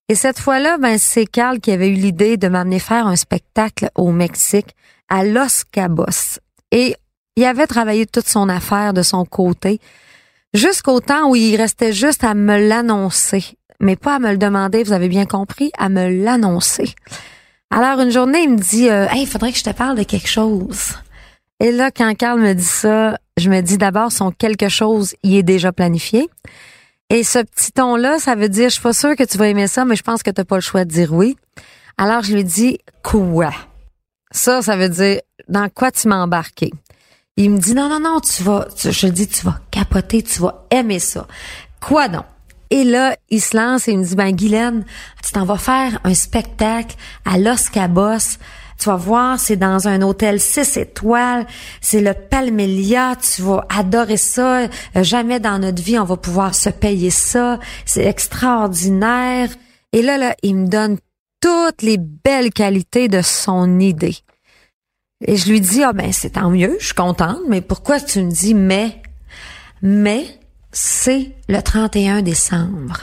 Et 0.09 0.15
cette 0.15 0.39
fois-là, 0.39 0.77
ben, 0.77 0.97
c'est 0.97 1.25
Carl 1.25 1.59
qui 1.59 1.71
avait 1.71 1.88
eu 1.88 1.93
l'idée 1.93 2.38
de 2.38 2.47
m'amener 2.47 2.79
faire 2.79 3.07
un 3.07 3.15
spectacle 3.15 3.89
au 3.95 4.12
Mexique, 4.12 4.75
à 5.09 5.23
Los 5.23 5.63
Cabos. 5.71 6.39
Et 6.71 6.95
il 7.35 7.45
avait 7.45 7.67
travaillé 7.67 8.05
toute 8.05 8.27
son 8.27 8.50
affaire 8.50 8.93
de 8.93 9.01
son 9.01 9.25
côté, 9.25 9.79
jusqu'au 10.53 11.00
temps 11.00 11.29
où 11.29 11.35
il 11.35 11.55
restait 11.55 11.93
juste 11.93 12.23
à 12.23 12.33
me 12.33 12.67
l'annoncer. 12.67 13.57
Mais 13.79 13.95
pas 13.95 14.15
à 14.15 14.19
me 14.19 14.31
le 14.31 14.38
demander, 14.38 14.83
vous 14.83 14.93
avez 14.93 15.09
bien 15.09 15.25
compris, 15.25 15.71
à 15.77 15.89
me 15.89 16.23
l'annoncer. 16.23 16.93
Alors, 17.69 18.00
une 18.01 18.12
journée, 18.12 18.43
il 18.43 18.51
me 18.51 18.57
dit, 18.57 18.89
euh, 18.89 19.07
Hey, 19.09 19.23
il 19.23 19.27
faudrait 19.27 19.51
que 19.51 19.57
je 19.57 19.63
te 19.63 19.71
parle 19.71 19.97
de 19.97 20.03
quelque 20.03 20.29
chose. 20.29 20.93
Et 21.63 21.72
là, 21.72 21.91
quand 21.91 22.13
Carl 22.15 22.41
me 22.41 22.53
dit 22.53 22.62
ça, 22.62 23.17
je 23.38 23.50
me 23.50 23.62
dis 23.62 23.77
d'abord, 23.77 24.12
son 24.12 24.32
quelque 24.32 24.67
chose, 24.67 25.15
il 25.24 25.38
est 25.38 25.43
déjà 25.43 25.72
planifié. 25.72 26.29
Et 27.10 27.24
ce 27.24 27.39
petit 27.39 27.72
ton-là, 27.72 28.20
ça 28.20 28.36
veut 28.36 28.50
dire, 28.50 28.65
je 28.65 28.74
suis 28.74 28.82
pas 28.82 28.91
sûre 28.91 29.15
que 29.15 29.24
tu 29.24 29.38
vas 29.38 29.48
aimer 29.48 29.67
ça, 29.67 29.86
mais 29.86 29.96
je 29.96 30.03
pense 30.03 30.24
que 30.24 30.29
t'as 30.29 30.43
pas 30.43 30.55
le 30.55 30.62
choix 30.62 30.84
de 30.84 30.89
dire 30.89 31.13
oui. 31.13 31.38
Alors, 31.98 32.22
je 32.22 32.34
lui 32.34 32.43
dis, 32.43 32.79
quoi? 33.01 33.53
Ça, 34.29 34.62
ça 34.62 34.75
veut 34.75 34.89
dire, 34.89 35.22
dans 35.48 35.70
quoi 35.70 35.89
tu 35.91 36.10
m'as 36.10 36.22
embarqué? 36.22 36.70
Il 37.38 37.51
me 37.51 37.60
dit, 37.60 37.74
non, 37.74 37.88
non, 37.88 38.01
non, 38.01 38.20
tu 38.20 38.43
vas, 38.43 38.67
tu- 38.75 38.91
je 38.91 39.08
dis, 39.08 39.29
tu 39.29 39.46
vas 39.46 39.60
capoter, 39.72 40.22
tu 40.22 40.41
vas 40.41 40.65
aimer 40.70 41.00
ça. 41.00 41.27
Quoi 41.79 42.10
donc? 42.10 42.25
Et 42.72 42.84
là, 42.84 43.15
il 43.29 43.39
se 43.39 43.55
lance 43.55 43.88
et 43.88 43.93
il 43.93 44.00
me 44.00 44.03
dit, 44.03 44.15
ben, 44.15 44.36
Guylaine, 44.36 44.84
tu 45.24 45.32
t'en 45.32 45.46
vas 45.46 45.58
faire 45.58 45.98
un 46.03 46.13
spectacle 46.13 46.98
à 47.24 47.38
Los 47.38 47.70
Cabos. 47.72 48.38
Tu 48.83 48.89
vas 48.89 48.97
voir, 48.97 49.39
c'est 49.39 49.55
dans 49.55 49.87
un 49.87 50.01
hôtel 50.01 50.41
6 50.41 50.75
étoiles. 50.75 51.47
C'est 51.79 52.01
le 52.01 52.13
Palmelia. 52.13 53.15
Tu 53.15 53.41
vas 53.41 53.65
adorer 53.69 54.17
ça. 54.17 54.63
Euh, 54.63 54.67
Jamais 55.03 55.39
dans 55.39 55.57
notre 55.57 55.81
vie, 55.81 55.97
on 55.97 56.03
va 56.03 56.17
pouvoir 56.17 56.53
se 56.53 56.69
payer 56.69 57.09
ça. 57.09 57.61
C'est 57.85 58.03
extraordinaire. 58.03 59.47
Et 59.93 60.01
là, 60.01 60.17
là, 60.17 60.35
il 60.43 60.57
me 60.57 60.67
donne 60.67 60.97
toutes 61.39 61.81
les 61.81 61.97
belles 61.97 62.51
qualités 62.51 63.07
de 63.07 63.21
son 63.21 63.79
idée. 63.79 64.17
Et 65.25 65.37
je 65.37 65.49
lui 65.49 65.61
dis, 65.61 65.81
ah 65.81 65.93
ben, 65.93 66.11
c'est 66.11 66.31
tant 66.31 66.49
mieux, 66.49 66.75
je 66.81 66.87
suis 66.87 66.93
contente, 66.93 67.39
mais 67.47 67.61
pourquoi 67.61 68.01
tu 68.01 68.21
me 68.21 68.31
dis 68.31 68.53
mais? 68.53 69.01
Mais, 69.81 70.25
c'est 70.73 71.31
le 71.47 71.61
31 71.61 72.21
décembre. 72.21 72.99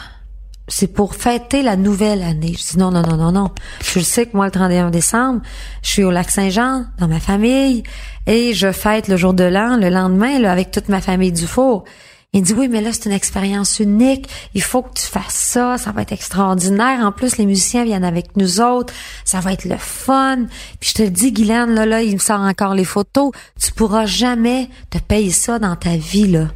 C'est 0.73 0.87
pour 0.87 1.15
fêter 1.17 1.63
la 1.63 1.77
nouvelle 1.77 2.23
année. 2.23 2.55
Je 2.57 2.73
dis 2.73 2.79
non, 2.79 2.91
non, 2.91 3.03
non, 3.03 3.17
non, 3.17 3.33
non. 3.33 3.51
Je 3.83 3.99
le 3.99 4.05
sais 4.05 4.27
que 4.27 4.37
moi, 4.37 4.47
le 4.47 4.53
31 4.53 4.91
décembre, 4.91 5.43
je 5.83 5.91
suis 5.91 6.05
au 6.05 6.11
lac 6.11 6.31
Saint-Jean, 6.31 6.87
dans 6.99 7.09
ma 7.09 7.21
famille, 7.21 7.83
et 8.27 8.55
je 8.55 8.71
fête 8.71 9.09
le 9.09 9.17
jour 9.17 9.35
de 9.35 9.45
l'an, 9.45 9.77
le 9.77 9.89
lendemain, 9.91 10.43
avec 10.45 10.71
toute 10.71 10.89
ma 10.89 11.01
famille 11.01 11.33
du 11.33 11.47
four. 11.47 11.85
Il 12.33 12.43
dit 12.43 12.53
oui, 12.53 12.69
mais 12.69 12.81
là, 12.81 12.93
c'est 12.93 13.07
une 13.07 13.15
expérience 13.15 13.81
unique. 13.81 14.29
Il 14.55 14.63
faut 14.63 14.83
que 14.83 14.93
tu 14.95 15.05
fasses 15.05 15.35
ça. 15.35 15.79
Ça 15.79 15.91
va 15.91 16.03
être 16.03 16.13
extraordinaire. 16.13 17.01
En 17.01 17.11
plus, 17.11 17.39
les 17.39 17.47
musiciens 17.47 17.85
viennent 17.85 18.05
avec 18.05 18.37
nous 18.37 18.61
autres. 18.61 18.95
Ça 19.25 19.41
va 19.41 19.53
être 19.53 19.65
le 19.65 19.77
fun. 19.77 20.47
Puis 20.79 20.91
je 20.91 20.95
te 20.95 21.03
le 21.03 21.11
dis, 21.11 21.33
Guylaine, 21.33 21.75
là, 21.75 21.87
là, 21.87 22.03
il 22.03 22.13
me 22.13 22.19
sort 22.19 22.41
encore 22.41 22.75
les 22.75 22.85
photos. 22.85 23.33
Tu 23.61 23.73
pourras 23.73 24.07
jamais 24.07 24.69
te 24.91 24.99
payer 24.99 25.33
ça 25.33 25.59
dans 25.59 25.75
ta 25.75 25.97
vie, 25.97 26.29
là. 26.29 26.47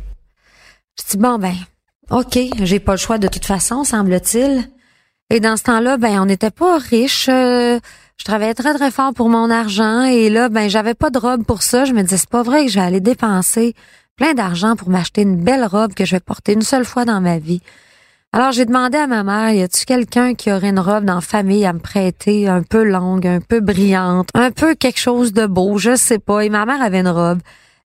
Je 0.96 1.10
dis 1.10 1.16
bon, 1.16 1.38
ben, 1.38 1.56
OK, 2.10 2.38
j'ai 2.62 2.80
pas 2.80 2.92
le 2.92 2.98
choix 2.98 3.18
de 3.18 3.28
toute 3.28 3.44
façon, 3.44 3.84
semble-t-il. 3.84 4.68
Et 5.30 5.40
dans 5.40 5.56
ce 5.56 5.64
temps-là, 5.64 5.96
ben, 5.96 6.20
on 6.20 6.26
n'était 6.26 6.50
pas 6.50 6.78
riches. 6.78 7.28
euh, 7.28 7.78
je 8.16 8.24
travaillais 8.24 8.54
très, 8.54 8.74
très 8.74 8.90
fort 8.90 9.14
pour 9.14 9.28
mon 9.28 9.50
argent. 9.50 10.02
Et 10.02 10.28
là, 10.28 10.48
ben, 10.48 10.68
j'avais 10.68 10.94
pas 10.94 11.10
de 11.10 11.18
robe 11.18 11.44
pour 11.44 11.62
ça. 11.62 11.84
Je 11.84 11.92
me 11.92 12.02
disais, 12.02 12.18
c'est 12.18 12.28
pas 12.28 12.42
vrai 12.42 12.66
que 12.66 12.70
je 12.70 12.78
vais 12.78 12.84
aller 12.84 13.00
dépenser 13.00 13.74
plein 14.16 14.34
d'argent 14.34 14.76
pour 14.76 14.90
m'acheter 14.90 15.22
une 15.22 15.42
belle 15.42 15.64
robe 15.64 15.94
que 15.94 16.04
je 16.04 16.12
vais 16.14 16.20
porter 16.20 16.52
une 16.52 16.62
seule 16.62 16.84
fois 16.84 17.04
dans 17.04 17.20
ma 17.20 17.38
vie. 17.38 17.62
Alors, 18.32 18.52
j'ai 18.52 18.64
demandé 18.64 18.98
à 18.98 19.06
ma 19.06 19.22
mère, 19.22 19.50
y 19.52 19.62
a-tu 19.62 19.84
quelqu'un 19.84 20.34
qui 20.34 20.52
aurait 20.52 20.70
une 20.70 20.80
robe 20.80 21.04
dans 21.04 21.16
la 21.16 21.20
famille 21.20 21.64
à 21.64 21.72
me 21.72 21.78
prêter, 21.78 22.48
un 22.48 22.62
peu 22.62 22.82
longue, 22.82 23.26
un 23.26 23.40
peu 23.40 23.60
brillante, 23.60 24.28
un 24.34 24.50
peu 24.50 24.74
quelque 24.74 24.98
chose 24.98 25.32
de 25.32 25.46
beau, 25.46 25.78
je 25.78 25.94
sais 25.96 26.18
pas. 26.18 26.44
Et 26.44 26.48
ma 26.48 26.66
mère 26.66 26.82
avait 26.82 27.00
une 27.00 27.08
robe. 27.08 27.40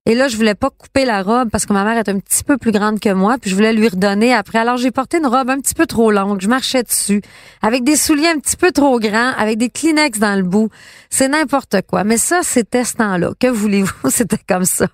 Et 0.05 0.15
là, 0.15 0.27
je 0.27 0.37
voulais 0.37 0.55
pas 0.55 0.69
couper 0.69 1.05
la 1.05 1.21
robe 1.21 1.49
parce 1.49 1.65
que 1.65 1.73
ma 1.73 1.83
mère 1.83 1.97
est 1.97 2.09
un 2.09 2.19
petit 2.19 2.43
peu 2.43 2.57
plus 2.57 2.71
grande 2.71 2.99
que 2.99 3.13
moi, 3.13 3.37
puis 3.39 3.49
je 3.49 3.55
voulais 3.55 3.73
lui 3.73 3.87
redonner 3.87 4.33
après. 4.33 4.57
Alors, 4.57 4.77
j'ai 4.77 4.91
porté 4.91 5.17
une 5.17 5.27
robe 5.27 5.49
un 5.49 5.59
petit 5.59 5.75
peu 5.75 5.85
trop 5.85 6.11
longue. 6.11 6.41
Je 6.41 6.47
marchais 6.47 6.83
dessus, 6.83 7.21
avec 7.61 7.83
des 7.83 7.95
souliers 7.95 8.29
un 8.29 8.39
petit 8.39 8.55
peu 8.55 8.71
trop 8.71 8.99
grands, 8.99 9.33
avec 9.37 9.57
des 9.57 9.69
Kleenex 9.69 10.17
dans 10.19 10.35
le 10.35 10.43
bout. 10.43 10.69
C'est 11.09 11.27
n'importe 11.27 11.75
quoi. 11.87 12.03
Mais 12.03 12.17
ça, 12.17 12.39
c'était 12.43 12.85
ce 12.85 12.95
temps-là. 12.95 13.31
Que 13.39 13.47
voulez-vous? 13.47 14.09
C'était 14.09 14.39
comme 14.47 14.65
ça. 14.65 14.87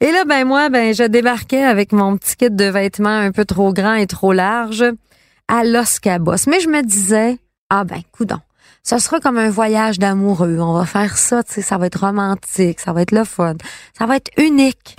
Et 0.00 0.12
là, 0.12 0.24
ben 0.26 0.44
moi, 0.44 0.68
ben 0.68 0.94
je 0.94 1.04
débarquais 1.04 1.64
avec 1.64 1.92
mon 1.92 2.16
petit 2.16 2.36
kit 2.36 2.50
de 2.50 2.64
vêtements 2.64 3.08
un 3.08 3.32
peu 3.32 3.46
trop 3.46 3.72
grand 3.72 3.94
et 3.94 4.06
trop 4.06 4.32
large 4.32 4.84
à 5.48 5.64
Los 5.64 5.98
Cabos. 6.02 6.46
Mais 6.48 6.60
je 6.60 6.68
me 6.68 6.82
disais, 6.82 7.38
ah 7.70 7.84
ben, 7.84 8.02
coudon, 8.12 8.40
ce 8.86 8.98
sera 8.98 9.18
comme 9.18 9.36
un 9.36 9.50
voyage 9.50 9.98
d'amoureux. 9.98 10.58
On 10.60 10.72
va 10.72 10.86
faire 10.86 11.18
ça, 11.18 11.42
tu 11.42 11.54
sais, 11.54 11.62
ça 11.62 11.76
va 11.76 11.86
être 11.86 12.06
romantique, 12.06 12.78
ça 12.78 12.92
va 12.92 13.02
être 13.02 13.10
le 13.10 13.24
fun, 13.24 13.54
ça 13.98 14.06
va 14.06 14.14
être 14.16 14.30
unique. 14.38 14.96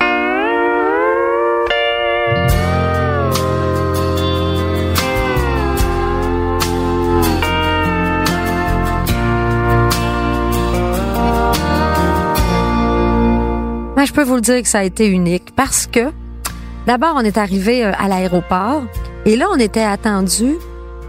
Mais 13.96 14.06
je 14.06 14.14
peux 14.14 14.24
vous 14.24 14.36
le 14.36 14.42
dire 14.42 14.62
que 14.62 14.68
ça 14.68 14.80
a 14.80 14.84
été 14.84 15.08
unique 15.08 15.56
parce 15.56 15.88
que 15.88 16.12
d'abord 16.86 17.14
on 17.16 17.22
est 17.22 17.38
arrivé 17.38 17.86
euh, 17.86 17.94
à 17.98 18.10
l'aéroport 18.10 18.84
et 19.26 19.38
là 19.38 19.48
on 19.52 19.58
était 19.58 19.82
attendu 19.82 20.56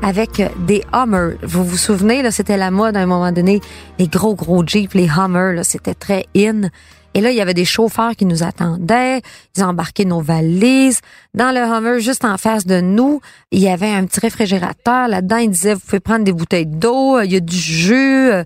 avec 0.02 0.40
euh, 0.40 0.48
des 0.66 0.84
Hummers. 0.92 1.36
Vous 1.42 1.64
vous 1.64 1.76
souvenez 1.76 2.22
là, 2.22 2.30
c'était 2.30 2.56
la 2.56 2.70
mode 2.70 2.96
à 2.96 3.00
un 3.00 3.06
moment 3.06 3.32
donné, 3.32 3.60
les 3.98 4.08
gros 4.08 4.34
gros 4.34 4.66
Jeeps, 4.66 4.94
les 4.94 5.08
Hummers, 5.08 5.54
là, 5.54 5.64
c'était 5.64 5.94
très 5.94 6.26
in. 6.36 6.68
Et 7.14 7.20
là, 7.20 7.30
il 7.30 7.36
y 7.36 7.40
avait 7.40 7.54
des 7.54 7.64
chauffeurs 7.64 8.14
qui 8.14 8.26
nous 8.26 8.42
attendaient. 8.42 9.22
Ils 9.56 9.64
embarquaient 9.64 10.04
nos 10.04 10.20
valises. 10.20 11.00
Dans 11.34 11.52
le 11.52 11.60
Hummer, 11.60 12.00
juste 12.00 12.24
en 12.24 12.36
face 12.36 12.66
de 12.66 12.80
nous, 12.80 13.20
il 13.50 13.60
y 13.60 13.68
avait 13.68 13.90
un 13.90 14.04
petit 14.04 14.20
réfrigérateur. 14.20 15.08
Là-dedans, 15.08 15.38
il 15.38 15.50
disait, 15.50 15.74
vous 15.74 15.80
pouvez 15.80 16.00
prendre 16.00 16.24
des 16.24 16.32
bouteilles 16.32 16.66
d'eau, 16.66 17.20
il 17.20 17.32
y 17.32 17.36
a 17.36 17.40
du 17.40 17.56
jus, 17.56 18.30
euh, 18.30 18.44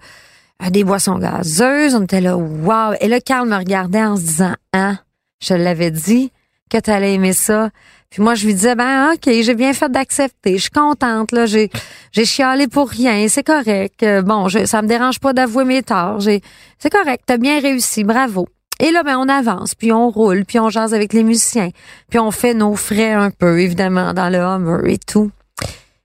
des 0.71 0.85
boissons 0.85 1.19
gazeuses. 1.19 1.95
On 1.95 2.05
était 2.05 2.21
là, 2.21 2.37
wow. 2.37 2.95
Et 3.01 3.09
là, 3.09 3.21
Carl 3.21 3.49
me 3.49 3.57
regardait 3.57 4.03
en 4.03 4.17
se 4.17 4.23
disant, 4.23 4.55
hein, 4.73 4.99
je 5.43 5.55
l'avais 5.55 5.91
dit 5.91 6.33
que 6.71 6.79
tu 6.79 6.91
allais 6.91 7.15
aimer 7.15 7.35
ça. 7.35 7.71
Puis 8.13 8.23
moi, 8.23 8.35
je 8.35 8.45
lui 8.45 8.53
disais, 8.53 8.75
ben 8.75 9.15
ok, 9.15 9.23
j'ai 9.25 9.55
bien 9.55 9.73
fait 9.73 9.91
d'accepter. 9.91 10.59
Je 10.59 10.63
suis 10.63 10.71
contente, 10.71 11.33
là. 11.33 11.47
J'ai, 11.47 11.71
j'ai 12.13 12.27
chialé 12.27 12.69
pour 12.69 12.91
rien. 12.91 13.27
C'est 13.29 13.43
correct. 13.43 14.03
Euh, 14.03 14.21
Bon, 14.21 14.49
je, 14.49 14.67
ça 14.67 14.83
me 14.83 14.87
dérange 14.87 15.19
pas 15.19 15.33
d'avouer 15.33 15.65
mes 15.65 15.83
torts. 15.83 16.21
J'ai, 16.21 16.43
c'est 16.79 16.91
correct. 16.91 17.25
T'as 17.27 17.39
bien 17.39 17.59
réussi. 17.59 18.05
Bravo. 18.05 18.47
Et 18.81 18.91
là, 18.91 19.03
ben, 19.03 19.17
on 19.17 19.29
avance, 19.31 19.75
puis 19.75 19.93
on 19.93 20.11
roule, 20.11 20.45
puis 20.45 20.59
on 20.59 20.69
jase 20.69 20.93
avec 20.93 21.15
les 21.15 21.23
musiciens, 21.23 21.71
puis 22.11 22.19
on 22.19 22.31
fait 22.31 22.53
nos 22.53 22.75
frais 22.75 23.13
un 23.13 23.31
peu, 23.31 23.61
évidemment, 23.61 24.13
dans 24.13 24.29
le 24.29 24.39
Hummer 24.39 24.93
et 24.93 24.99
tout. 24.99 25.31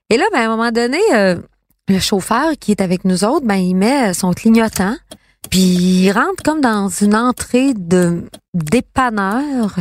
Et 0.10 0.18
là, 0.18 0.26
ben, 0.32 0.42
à 0.42 0.46
un 0.46 0.56
moment 0.56 0.72
donné, 0.72 1.00
euh, 1.14 1.36
le 1.90 2.00
chauffeur 2.00 2.52
qui 2.60 2.72
est 2.72 2.82
avec 2.82 3.04
nous 3.04 3.24
autres, 3.24 3.46
ben, 3.46 3.56
il 3.56 3.74
met 3.76 4.14
son 4.14 4.32
clignotant, 4.32 4.96
puis 5.50 5.60
il 5.60 6.12
rentre 6.12 6.44
comme 6.44 6.62
dans 6.62 6.88
une 6.88 7.16
entrée 7.16 7.74
de 7.74 8.24
dépanneur, 8.54 9.76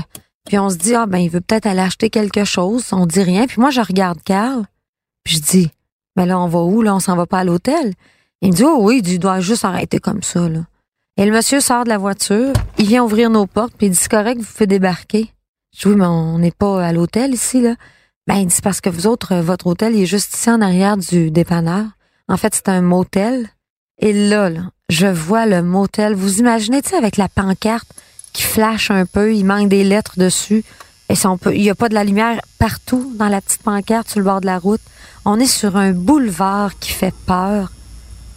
Puis 0.47 0.59
on 0.59 0.71
se 0.71 0.77
dit, 0.77 0.95
ah 0.95 1.07
ben, 1.07 1.19
il 1.19 1.29
veut 1.29 1.41
peut-être 1.41 1.67
aller 1.67 1.81
acheter 1.81 2.09
quelque 2.09 2.45
chose. 2.45 2.87
On 2.93 3.07
dit 3.07 3.23
rien. 3.23 3.47
Puis 3.47 3.61
moi, 3.61 3.71
je 3.71 3.81
regarde 3.81 4.21
Carl. 4.25 4.65
Puis 5.25 5.37
je 5.37 5.41
dis, 5.41 5.71
mais 6.17 6.25
là, 6.25 6.39
on 6.39 6.47
va 6.47 6.61
où? 6.61 6.83
Là, 6.83 6.95
on 6.95 7.01
s'en 7.01 7.17
va 7.17 7.27
pas 7.27 7.41
à 7.41 7.45
l'hôtel. 7.45 7.93
Il 8.43 8.51
me 8.51 8.55
dit, 8.55 8.65
oh 8.65 8.79
oui, 8.81 9.03
il 9.05 9.19
doit 9.19 9.41
juste 9.41 9.65
arrêter 9.65 9.99
comme 9.99 10.23
ça, 10.23 10.49
là. 10.49 10.61
Et 11.19 11.25
le 11.25 11.33
monsieur 11.33 11.61
sort 11.61 11.85
de 11.85 11.89
la 11.89 11.97
voiture, 11.97 12.53
il 12.79 12.87
vient 12.87 13.03
ouvrir 13.03 13.31
nos 13.31 13.47
portes, 13.47 13.73
puis 13.77 13.87
il 13.87 13.91
dit, 13.91 13.97
c'est 13.97 14.11
correct, 14.11 14.39
vous 14.39 14.53
pouvez 14.53 14.67
débarquer. 14.67 15.33
Je 15.75 15.83
dis, 15.83 15.89
oui, 15.89 15.97
mais 15.97 16.07
on 16.07 16.39
n'est 16.39 16.51
pas 16.51 16.85
à 16.85 16.93
l'hôtel 16.93 17.33
ici, 17.33 17.63
là. 17.63 17.75
Ben, 18.27 18.45
dit, 18.45 18.61
parce 18.63 18.81
que 18.81 18.91
vous 18.91 19.07
autres, 19.07 19.33
euh, 19.33 19.43
votre 19.43 19.67
hôtel, 19.67 19.95
il 19.95 20.03
est 20.03 20.07
juste 20.07 20.35
ici 20.35 20.51
en 20.51 20.61
arrière 20.61 20.97
du 20.97 21.31
dépanneur. 21.31 21.87
En 22.29 22.37
fait, 22.37 22.55
c'est 22.55 22.69
un 22.69 22.83
motel. 22.83 23.49
Et 23.99 24.13
là, 24.13 24.51
là, 24.51 24.63
je 24.91 25.07
vois 25.07 25.47
le 25.47 25.63
motel. 25.63 26.15
Vous 26.15 26.39
imaginez, 26.39 26.83
tu 26.83 26.91
sais, 26.91 26.97
avec 26.97 27.17
la 27.17 27.29
pancarte? 27.29 27.89
Qui 28.37 28.43
flash 28.43 28.91
un 28.91 29.07
peu, 29.07 29.35
il 29.35 29.45
manque 29.45 29.71
des 29.71 29.83
lettres 29.83 30.19
dessus. 30.19 30.63
Et 31.09 31.15
il 31.55 31.63
n'y 31.63 31.71
a 31.71 31.75
pas 31.75 31.89
de 31.89 31.95
la 31.95 32.05
lumière 32.05 32.39
partout 32.59 33.15
dans 33.17 33.29
la 33.29 33.41
petite 33.41 33.63
pancarte 33.63 34.11
sur 34.11 34.19
le 34.19 34.27
bord 34.27 34.43
de 34.43 34.47
la 34.47 34.59
route. 34.59 34.83
On 35.25 35.41
est 35.41 35.47
sur 35.47 35.77
un 35.77 35.93
boulevard 35.93 36.79
qui 36.79 36.93
fait 36.93 37.15
peur. 37.25 37.73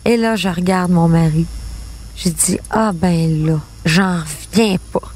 Et 0.06 0.16
là, 0.16 0.38
je 0.38 0.48
regarde 0.48 0.92
mon 0.92 1.10
mari. 1.10 1.46
J'ai 2.16 2.30
dit, 2.30 2.60
ah 2.70 2.92
ben 2.94 3.46
là, 3.46 3.60
j'en 3.84 4.20
reviens 4.22 4.78
pas. 4.94 5.12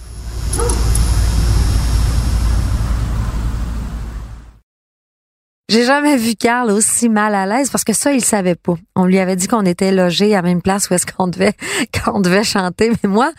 J'ai 5.74 5.86
jamais 5.86 6.18
vu 6.18 6.36
Carl 6.36 6.70
aussi 6.70 7.10
mal 7.10 7.34
à 7.34 7.48
l'aise 7.48 7.72
parce 7.72 7.84
que 7.84 7.94
ça, 7.94 8.12
il 8.12 8.24
savait 8.24 8.54
pas. 8.54 8.76
On 8.96 9.06
lui 9.06 9.18
avait 9.18 9.36
dit 9.36 9.48
qu'on 9.48 9.66
était 9.66 9.92
logé 9.92 10.36
à 10.36 10.44
la 10.44 10.48
même 10.48 10.62
place 10.62 10.88
où 10.88 10.94
est-ce 10.94 11.08
qu'on 11.08 11.26
devait, 11.26 11.54
qu'on 12.06 12.20
devait 12.20 12.44
chanter. 12.44 12.92
Mais 13.02 13.10
moi, 13.10 13.32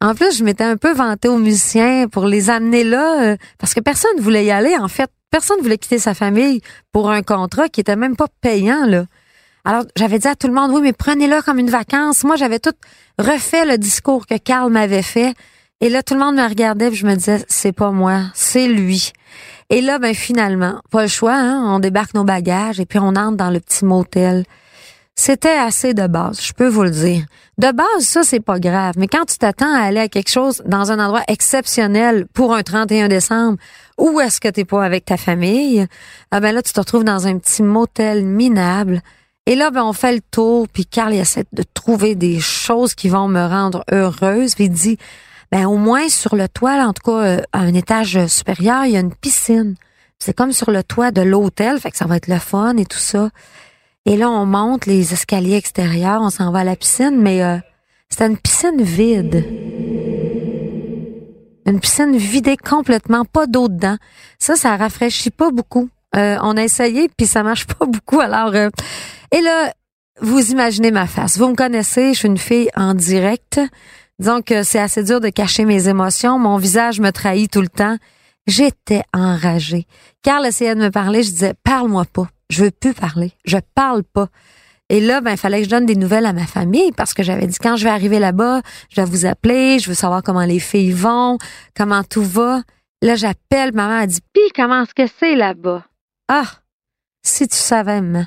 en 0.00 0.16
plus, 0.16 0.36
je 0.36 0.42
m'étais 0.42 0.64
un 0.64 0.76
peu 0.76 0.92
vanté 0.92 1.28
aux 1.28 1.38
musiciens 1.38 2.08
pour 2.08 2.24
les 2.24 2.50
amener 2.50 2.82
là 2.82 3.22
euh, 3.22 3.36
parce 3.58 3.72
que 3.72 3.78
personne 3.78 4.18
voulait 4.18 4.46
y 4.46 4.50
aller. 4.50 4.74
En 4.76 4.88
fait, 4.88 5.08
personne 5.30 5.58
voulait 5.62 5.78
quitter 5.78 6.00
sa 6.00 6.12
famille 6.12 6.60
pour 6.90 7.08
un 7.08 7.22
contrat 7.22 7.68
qui 7.68 7.82
était 7.82 7.94
même 7.94 8.16
pas 8.16 8.26
payant, 8.40 8.84
là. 8.84 9.04
Alors, 9.64 9.84
j'avais 9.94 10.18
dit 10.18 10.26
à 10.26 10.34
tout 10.34 10.48
le 10.48 10.54
monde, 10.54 10.72
oui, 10.72 10.80
mais 10.82 10.92
prenez-le 10.92 11.40
comme 11.42 11.60
une 11.60 11.70
vacance. 11.70 12.24
Moi, 12.24 12.34
j'avais 12.34 12.58
tout 12.58 12.74
refait 13.16 13.64
le 13.64 13.78
discours 13.78 14.26
que 14.26 14.38
Carl 14.38 14.72
m'avait 14.72 15.02
fait. 15.02 15.34
Et 15.80 15.88
là, 15.88 16.02
tout 16.02 16.14
le 16.14 16.20
monde 16.20 16.34
me 16.34 16.48
regardait 16.48 16.88
et 16.88 16.94
je 16.94 17.06
me 17.06 17.14
disais, 17.14 17.44
c'est 17.46 17.70
pas 17.70 17.92
moi, 17.92 18.22
c'est 18.34 18.66
lui. 18.66 19.12
Et 19.70 19.80
là, 19.80 19.98
ben 19.98 20.14
finalement, 20.14 20.80
pas 20.90 21.02
le 21.02 21.08
choix, 21.08 21.34
hein, 21.34 21.62
on 21.66 21.78
débarque 21.78 22.14
nos 22.14 22.24
bagages 22.24 22.80
et 22.80 22.86
puis 22.86 22.98
on 22.98 23.08
entre 23.08 23.36
dans 23.36 23.50
le 23.50 23.60
petit 23.60 23.84
motel. 23.84 24.44
C'était 25.18 25.48
assez 25.48 25.94
de 25.94 26.06
base, 26.06 26.42
je 26.42 26.52
peux 26.52 26.68
vous 26.68 26.82
le 26.82 26.90
dire. 26.90 27.24
De 27.58 27.72
base, 27.72 28.04
ça, 28.04 28.22
c'est 28.22 28.40
pas 28.40 28.60
grave. 28.60 28.94
Mais 28.98 29.08
quand 29.08 29.24
tu 29.24 29.38
t'attends 29.38 29.72
à 29.72 29.80
aller 29.80 30.00
à 30.00 30.08
quelque 30.08 30.30
chose 30.30 30.62
dans 30.66 30.92
un 30.92 30.98
endroit 30.98 31.22
exceptionnel 31.26 32.26
pour 32.34 32.54
un 32.54 32.62
31 32.62 33.08
décembre, 33.08 33.58
où 33.96 34.20
est-ce 34.20 34.40
que 34.40 34.48
t'es 34.48 34.66
pas 34.66 34.84
avec 34.84 35.06
ta 35.06 35.16
famille? 35.16 35.86
Ah 36.30 36.40
ben 36.40 36.54
là, 36.54 36.60
tu 36.60 36.72
te 36.72 36.80
retrouves 36.80 37.04
dans 37.04 37.26
un 37.26 37.38
petit 37.38 37.62
motel 37.62 38.26
minable 38.26 39.00
et 39.48 39.54
là, 39.54 39.70
ben, 39.70 39.84
on 39.84 39.92
fait 39.92 40.12
le 40.12 40.20
tour, 40.20 40.66
puis 40.66 40.84
Carl 40.84 41.14
il 41.14 41.20
essaie 41.20 41.44
de 41.52 41.62
trouver 41.62 42.16
des 42.16 42.40
choses 42.40 42.96
qui 42.96 43.08
vont 43.08 43.28
me 43.28 43.46
rendre 43.46 43.84
heureuse. 43.92 44.56
Puis 44.56 44.64
il 44.64 44.70
dit, 44.70 44.98
ben 45.52 45.66
au 45.66 45.76
moins 45.76 46.08
sur 46.08 46.36
le 46.36 46.48
toit, 46.48 46.84
en 46.84 46.92
tout 46.92 47.02
cas 47.04 47.24
euh, 47.24 47.40
à 47.52 47.60
un 47.60 47.74
étage 47.74 48.26
supérieur, 48.26 48.84
il 48.84 48.92
y 48.92 48.96
a 48.96 49.00
une 49.00 49.14
piscine. 49.14 49.74
C'est 50.18 50.34
comme 50.34 50.52
sur 50.52 50.70
le 50.70 50.82
toit 50.82 51.10
de 51.10 51.22
l'hôtel, 51.22 51.78
fait 51.78 51.90
que 51.90 51.96
ça 51.96 52.06
va 52.06 52.16
être 52.16 52.28
le 52.28 52.38
fun 52.38 52.76
et 52.76 52.86
tout 52.86 52.98
ça. 52.98 53.30
Et 54.06 54.16
là, 54.16 54.30
on 54.30 54.46
monte 54.46 54.86
les 54.86 55.12
escaliers 55.12 55.56
extérieurs, 55.56 56.20
on 56.22 56.30
s'en 56.30 56.52
va 56.52 56.60
à 56.60 56.64
la 56.64 56.76
piscine, 56.76 57.18
mais 57.20 57.42
euh, 57.42 57.58
c'était 58.08 58.26
une 58.26 58.38
piscine 58.38 58.80
vide. 58.80 59.44
Une 61.66 61.80
piscine 61.80 62.16
vidée 62.16 62.56
complètement, 62.56 63.24
pas 63.24 63.48
d'eau 63.48 63.68
dedans. 63.68 63.96
Ça, 64.38 64.54
ça 64.54 64.76
rafraîchit 64.76 65.32
pas 65.32 65.50
beaucoup. 65.50 65.88
Euh, 66.14 66.36
on 66.40 66.56
a 66.56 66.62
essayé, 66.62 67.10
puis 67.16 67.26
ça 67.26 67.42
marche 67.42 67.66
pas 67.78 67.84
beaucoup. 67.84 68.20
Alors, 68.20 68.54
euh, 68.54 68.70
et 69.32 69.40
là, 69.40 69.72
vous 70.20 70.52
imaginez 70.52 70.92
ma 70.92 71.06
face. 71.06 71.36
Vous 71.36 71.48
me 71.48 71.56
connaissez, 71.56 72.14
je 72.14 72.20
suis 72.20 72.28
une 72.28 72.38
fille 72.38 72.70
en 72.76 72.94
direct. 72.94 73.60
Disons 74.18 74.40
que 74.40 74.62
c'est 74.62 74.78
assez 74.78 75.02
dur 75.02 75.20
de 75.20 75.28
cacher 75.28 75.64
mes 75.64 75.88
émotions. 75.88 76.38
Mon 76.38 76.56
visage 76.56 77.00
me 77.00 77.10
trahit 77.10 77.50
tout 77.50 77.60
le 77.60 77.68
temps. 77.68 77.96
J'étais 78.46 79.02
enragée. 79.12 79.86
Carl 80.22 80.46
essayait 80.46 80.74
de 80.74 80.80
me 80.80 80.90
parler. 80.90 81.22
Je 81.22 81.30
disais, 81.30 81.54
parle-moi 81.64 82.04
pas. 82.04 82.28
Je 82.48 82.64
veux 82.64 82.70
plus 82.70 82.94
parler. 82.94 83.32
Je 83.44 83.58
parle 83.74 84.04
pas. 84.04 84.28
Et 84.88 85.00
là, 85.00 85.20
ben, 85.20 85.36
fallait 85.36 85.58
que 85.58 85.64
je 85.64 85.70
donne 85.70 85.86
des 85.86 85.96
nouvelles 85.96 86.26
à 86.26 86.32
ma 86.32 86.46
famille 86.46 86.92
parce 86.92 87.12
que 87.12 87.24
j'avais 87.24 87.46
dit, 87.46 87.58
quand 87.60 87.76
je 87.76 87.84
vais 87.84 87.90
arriver 87.90 88.20
là-bas, 88.20 88.62
je 88.88 89.00
vais 89.00 89.06
vous 89.06 89.26
appeler, 89.26 89.80
je 89.80 89.88
veux 89.88 89.94
savoir 89.94 90.22
comment 90.22 90.44
les 90.44 90.60
filles 90.60 90.92
vont, 90.92 91.38
comment 91.76 92.04
tout 92.04 92.22
va. 92.22 92.62
Là, 93.02 93.16
j'appelle, 93.16 93.74
maman 93.74 93.98
a 93.98 94.06
dit, 94.06 94.20
pis 94.32 94.52
comment 94.54 94.84
est-ce 94.84 94.94
que 94.94 95.12
c'est 95.18 95.34
là-bas? 95.34 95.84
Ah, 96.28 96.46
si 97.22 97.48
tu 97.48 97.56
savais, 97.56 98.00
maman. 98.00 98.26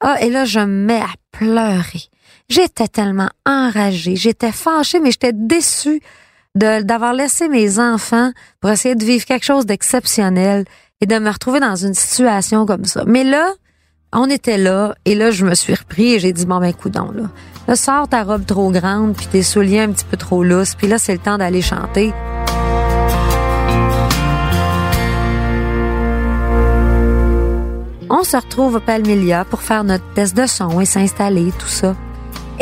Ah, 0.00 0.16
et 0.20 0.30
là, 0.30 0.44
je 0.44 0.60
me 0.60 0.86
mets 0.86 1.00
à 1.00 1.14
pleurer. 1.30 2.09
J'étais 2.50 2.88
tellement 2.88 3.30
enragée, 3.46 4.16
j'étais 4.16 4.50
fâchée, 4.50 4.98
mais 4.98 5.12
j'étais 5.12 5.32
déçue 5.32 6.00
d'avoir 6.56 7.12
laissé 7.12 7.48
mes 7.48 7.78
enfants 7.78 8.32
pour 8.60 8.70
essayer 8.70 8.96
de 8.96 9.04
vivre 9.04 9.24
quelque 9.24 9.44
chose 9.44 9.66
d'exceptionnel 9.66 10.64
et 11.00 11.06
de 11.06 11.16
me 11.20 11.30
retrouver 11.30 11.60
dans 11.60 11.76
une 11.76 11.94
situation 11.94 12.66
comme 12.66 12.86
ça. 12.86 13.04
Mais 13.06 13.22
là, 13.22 13.52
on 14.12 14.28
était 14.28 14.58
là, 14.58 14.96
et 15.04 15.14
là, 15.14 15.30
je 15.30 15.46
me 15.46 15.54
suis 15.54 15.74
repris 15.74 16.14
et 16.14 16.18
j'ai 16.18 16.32
dit, 16.32 16.44
bon, 16.44 16.58
ben, 16.58 16.74
coudon, 16.74 17.12
là. 17.12 17.30
Là, 17.68 17.76
sors 17.76 18.08
ta 18.08 18.24
robe 18.24 18.44
trop 18.44 18.72
grande, 18.72 19.14
puis 19.14 19.28
tes 19.28 19.44
souliers 19.44 19.82
un 19.82 19.92
petit 19.92 20.04
peu 20.04 20.16
trop 20.16 20.42
lousses, 20.42 20.74
puis 20.74 20.88
là, 20.88 20.98
c'est 20.98 21.12
le 21.12 21.20
temps 21.20 21.38
d'aller 21.38 21.62
chanter. 21.62 22.12
On 28.10 28.24
se 28.24 28.36
retrouve 28.36 28.74
au 28.74 28.80
Palmilia 28.80 29.44
pour 29.44 29.62
faire 29.62 29.84
notre 29.84 30.12
test 30.14 30.36
de 30.36 30.46
son 30.46 30.80
et 30.80 30.84
s'installer, 30.84 31.52
tout 31.56 31.68
ça. 31.68 31.94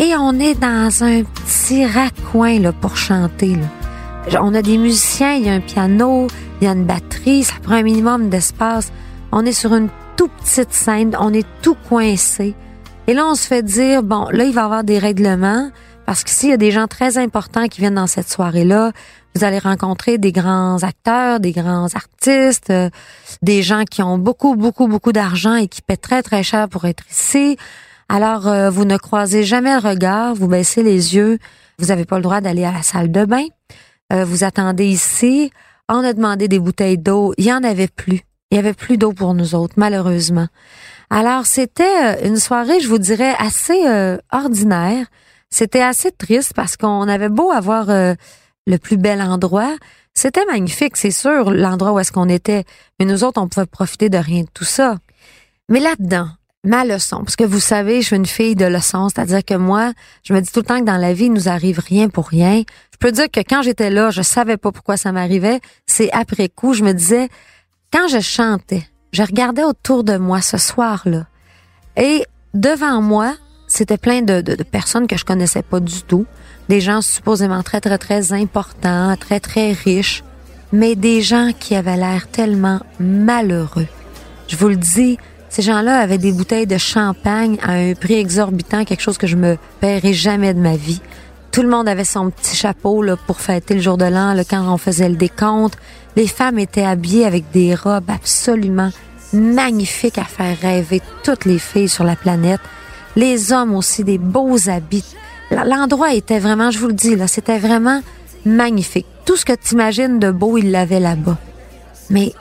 Et 0.00 0.14
on 0.16 0.38
est 0.38 0.54
dans 0.54 1.02
un 1.02 1.24
petit 1.24 1.84
raccoin 1.84 2.60
là, 2.60 2.72
pour 2.72 2.96
chanter. 2.96 3.56
Là. 3.56 4.40
On 4.40 4.54
a 4.54 4.62
des 4.62 4.78
musiciens, 4.78 5.32
il 5.32 5.46
y 5.46 5.48
a 5.48 5.54
un 5.54 5.60
piano, 5.60 6.28
il 6.60 6.66
y 6.66 6.68
a 6.68 6.72
une 6.72 6.84
batterie, 6.84 7.42
ça 7.42 7.54
prend 7.60 7.74
un 7.74 7.82
minimum 7.82 8.28
d'espace. 8.28 8.92
On 9.32 9.44
est 9.44 9.52
sur 9.52 9.74
une 9.74 9.88
toute 10.16 10.30
petite 10.32 10.72
scène, 10.72 11.16
on 11.18 11.34
est 11.34 11.46
tout 11.62 11.76
coincé. 11.88 12.54
Et 13.08 13.14
là, 13.14 13.26
on 13.26 13.34
se 13.34 13.48
fait 13.48 13.64
dire, 13.64 14.04
bon, 14.04 14.28
là, 14.30 14.44
il 14.44 14.54
va 14.54 14.60
y 14.60 14.64
avoir 14.64 14.84
des 14.84 15.00
règlements, 15.00 15.68
parce 16.06 16.22
que 16.22 16.30
s'il 16.30 16.50
y 16.50 16.52
a 16.52 16.58
des 16.58 16.70
gens 16.70 16.86
très 16.86 17.18
importants 17.18 17.66
qui 17.66 17.80
viennent 17.80 17.96
dans 17.96 18.06
cette 18.06 18.30
soirée-là, 18.30 18.92
vous 19.34 19.44
allez 19.44 19.58
rencontrer 19.58 20.16
des 20.18 20.30
grands 20.30 20.82
acteurs, 20.84 21.40
des 21.40 21.52
grands 21.52 21.88
artistes, 21.94 22.70
euh, 22.70 22.88
des 23.42 23.62
gens 23.62 23.84
qui 23.84 24.02
ont 24.02 24.18
beaucoup, 24.18 24.54
beaucoup, 24.54 24.86
beaucoup 24.86 25.12
d'argent 25.12 25.56
et 25.56 25.66
qui 25.66 25.82
paient 25.82 25.96
très, 25.96 26.22
très 26.22 26.44
cher 26.44 26.68
pour 26.68 26.84
être 26.84 27.02
ici. 27.10 27.56
Alors, 28.08 28.48
euh, 28.48 28.70
vous 28.70 28.86
ne 28.86 28.96
croisez 28.96 29.44
jamais 29.44 29.72
le 29.72 29.86
regard, 29.86 30.34
vous 30.34 30.48
baissez 30.48 30.82
les 30.82 31.14
yeux, 31.14 31.38
vous 31.78 31.86
n'avez 31.86 32.06
pas 32.06 32.16
le 32.16 32.22
droit 32.22 32.40
d'aller 32.40 32.64
à 32.64 32.72
la 32.72 32.82
salle 32.82 33.12
de 33.12 33.24
bain. 33.24 33.44
Euh, 34.12 34.24
vous 34.24 34.44
attendez 34.44 34.86
ici. 34.86 35.50
On 35.90 36.04
a 36.04 36.12
demandé 36.14 36.48
des 36.48 36.58
bouteilles 36.58 36.98
d'eau, 36.98 37.34
il 37.36 37.44
y 37.44 37.52
en 37.52 37.62
avait 37.62 37.88
plus. 37.88 38.20
Il 38.50 38.56
y 38.56 38.58
avait 38.58 38.72
plus 38.72 38.96
d'eau 38.96 39.12
pour 39.12 39.34
nous 39.34 39.54
autres, 39.54 39.74
malheureusement. 39.76 40.48
Alors, 41.10 41.44
c'était 41.44 42.26
une 42.26 42.36
soirée, 42.36 42.80
je 42.80 42.88
vous 42.88 42.98
dirais, 42.98 43.34
assez 43.38 43.78
ordinaire. 44.32 45.06
C'était 45.50 45.82
assez 45.82 46.10
triste 46.10 46.54
parce 46.54 46.78
qu'on 46.78 47.08
avait 47.08 47.28
beau 47.28 47.50
avoir 47.50 47.86
le 47.88 48.78
plus 48.78 48.96
bel 48.96 49.20
endroit. 49.20 49.76
C'était 50.14 50.46
magnifique, 50.46 50.96
c'est 50.96 51.10
sûr, 51.10 51.50
l'endroit 51.50 51.92
où 51.92 51.98
est-ce 51.98 52.10
qu'on 52.10 52.28
était. 52.28 52.64
Mais 52.98 53.06
nous 53.06 53.22
autres, 53.22 53.40
on 53.40 53.48
pouvait 53.48 53.66
profiter 53.66 54.08
de 54.08 54.18
rien 54.18 54.42
de 54.42 54.48
tout 54.52 54.64
ça. 54.64 54.96
Mais 55.68 55.80
là-dedans, 55.80 56.28
ma 56.64 56.84
leçon, 56.84 57.18
parce 57.18 57.36
que 57.36 57.44
vous 57.44 57.60
savez, 57.60 58.00
je 58.00 58.06
suis 58.06 58.16
une 58.16 58.26
fille 58.26 58.56
de 58.56 58.64
leçon, 58.64 59.08
c'est-à-dire 59.08 59.44
que 59.44 59.54
moi, 59.54 59.92
je 60.24 60.34
me 60.34 60.40
dis 60.40 60.50
tout 60.50 60.60
le 60.60 60.66
temps 60.66 60.80
que 60.80 60.84
dans 60.84 60.96
la 60.96 61.12
vie, 61.12 61.26
il 61.26 61.32
nous 61.32 61.48
arrive 61.48 61.78
rien 61.78 62.08
pour 62.08 62.28
rien. 62.28 62.62
Je 62.92 62.96
peux 62.98 63.12
dire 63.12 63.30
que 63.30 63.40
quand 63.40 63.62
j'étais 63.62 63.90
là, 63.90 64.10
je 64.10 64.22
savais 64.22 64.56
pas 64.56 64.72
pourquoi 64.72 64.96
ça 64.96 65.12
m'arrivait. 65.12 65.60
C'est 65.86 66.10
après 66.12 66.48
coup, 66.48 66.74
je 66.74 66.82
me 66.82 66.92
disais, 66.92 67.28
quand 67.92 68.08
je 68.08 68.20
chantais, 68.20 68.86
je 69.12 69.22
regardais 69.22 69.64
autour 69.64 70.04
de 70.04 70.16
moi 70.16 70.42
ce 70.42 70.58
soir-là. 70.58 71.26
Et 71.96 72.24
devant 72.54 73.00
moi, 73.00 73.34
c'était 73.68 73.98
plein 73.98 74.22
de, 74.22 74.40
de, 74.40 74.54
de, 74.54 74.62
personnes 74.62 75.06
que 75.06 75.16
je 75.16 75.24
connaissais 75.24 75.62
pas 75.62 75.80
du 75.80 76.02
tout 76.02 76.26
des 76.68 76.80
gens 76.80 77.00
supposément 77.00 77.62
très, 77.62 77.80
très, 77.80 77.98
très 77.98 78.32
importants, 78.32 79.16
très, 79.16 79.40
très 79.40 79.72
riches, 79.72 80.22
mais 80.72 80.96
des 80.96 81.22
gens 81.22 81.50
qui 81.58 81.74
avaient 81.74 81.96
l'air 81.96 82.28
tellement 82.28 82.80
malheureux. 83.00 83.86
Je 84.48 84.56
vous 84.56 84.68
le 84.68 84.76
dis, 84.76 85.18
ces 85.48 85.62
gens-là 85.62 85.98
avaient 85.98 86.18
des 86.18 86.32
bouteilles 86.32 86.66
de 86.66 86.78
champagne 86.78 87.58
à 87.62 87.72
un 87.72 87.94
prix 87.94 88.14
exorbitant, 88.14 88.84
quelque 88.84 89.00
chose 89.00 89.18
que 89.18 89.26
je 89.26 89.36
me 89.36 89.56
paierai 89.80 90.12
jamais 90.12 90.54
de 90.54 90.60
ma 90.60 90.76
vie. 90.76 91.00
Tout 91.52 91.62
le 91.62 91.68
monde 91.68 91.88
avait 91.88 92.04
son 92.04 92.30
petit 92.30 92.56
chapeau 92.56 93.02
là, 93.02 93.16
pour 93.16 93.40
fêter 93.40 93.74
le 93.74 93.80
jour 93.80 93.96
de 93.96 94.04
l'an 94.04 94.34
là, 94.34 94.44
quand 94.44 94.72
on 94.72 94.78
faisait 94.78 95.08
le 95.08 95.16
décompte. 95.16 95.78
Les 96.16 96.26
femmes 96.26 96.58
étaient 96.58 96.84
habillées 96.84 97.24
avec 97.24 97.50
des 97.52 97.74
robes 97.74 98.10
absolument 98.10 98.90
magnifiques 99.32 100.18
à 100.18 100.24
faire 100.24 100.56
rêver 100.60 101.00
toutes 101.22 101.44
les 101.44 101.58
filles 101.58 101.88
sur 101.88 102.04
la 102.04 102.16
planète. 102.16 102.60
Les 103.16 103.52
hommes 103.52 103.74
aussi, 103.74 104.04
des 104.04 104.18
beaux 104.18 104.68
habits 104.68 105.16
L'endroit 105.50 106.12
était 106.12 106.38
vraiment, 106.38 106.70
je 106.70 106.78
vous 106.78 106.88
le 106.88 106.92
dis, 106.92 107.16
là, 107.16 107.26
c'était 107.26 107.58
vraiment 107.58 108.02
magnifique. 108.44 109.06
Tout 109.24 109.36
ce 109.36 109.44
que 109.44 109.54
tu 109.54 109.74
imagines 109.74 110.18
de 110.18 110.30
beau, 110.30 110.58
il 110.58 110.70
l'avait 110.70 111.00
là-bas. 111.00 111.38
Mais 112.10 112.32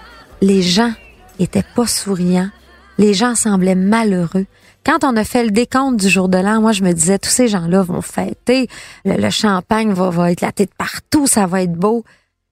les 0.41 0.61
gens 0.61 0.91
étaient 1.39 1.63
pas 1.75 1.87
souriants. 1.87 2.49
Les 2.97 3.13
gens 3.13 3.35
semblaient 3.35 3.75
malheureux. 3.75 4.45
Quand 4.85 5.03
on 5.03 5.15
a 5.17 5.23
fait 5.23 5.43
le 5.43 5.51
décompte 5.51 5.99
du 5.99 6.09
jour 6.09 6.29
de 6.29 6.37
l'an, 6.37 6.61
moi, 6.61 6.71
je 6.71 6.83
me 6.83 6.93
disais, 6.93 7.19
tous 7.19 7.29
ces 7.29 7.47
gens-là 7.47 7.81
vont 7.81 8.01
fêter, 8.01 8.67
le, 9.05 9.29
champagne 9.29 9.91
va, 9.91 10.09
va 10.09 10.31
éclater 10.31 10.65
de 10.65 10.71
partout, 10.77 11.27
ça 11.27 11.45
va 11.45 11.61
être 11.61 11.73
beau. 11.73 12.03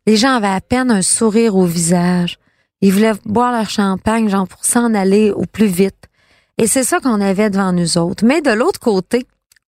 Les 0.06 0.18
gens 0.18 0.36
avaient 0.36 0.48
à 0.48 0.62
peine 0.62 0.92
un 0.92 1.02
sourire 1.02 1.56
au 1.56 1.66
visage. 1.66 2.38
Ils 2.82 2.92
voulaient 2.92 3.14
boire 3.26 3.52
leur 3.52 3.70
champagne, 3.70 4.30
genre, 4.30 4.48
pour 4.48 4.66
s'en 4.66 4.94
aller 4.94 5.32
au 5.32 5.46
plus 5.46 5.68
vite. 5.68 6.10
Et 6.58 6.68
c'est 6.68 6.84
ça 6.84 7.00
qu'on 7.00 7.22
avait 7.22 7.50
devant 7.50 7.72
nous 7.72 7.98
autres. 7.98 8.26
Mais 8.26 8.42
de 8.42 8.52
l'autre 8.52 8.80
côté, 8.80 9.26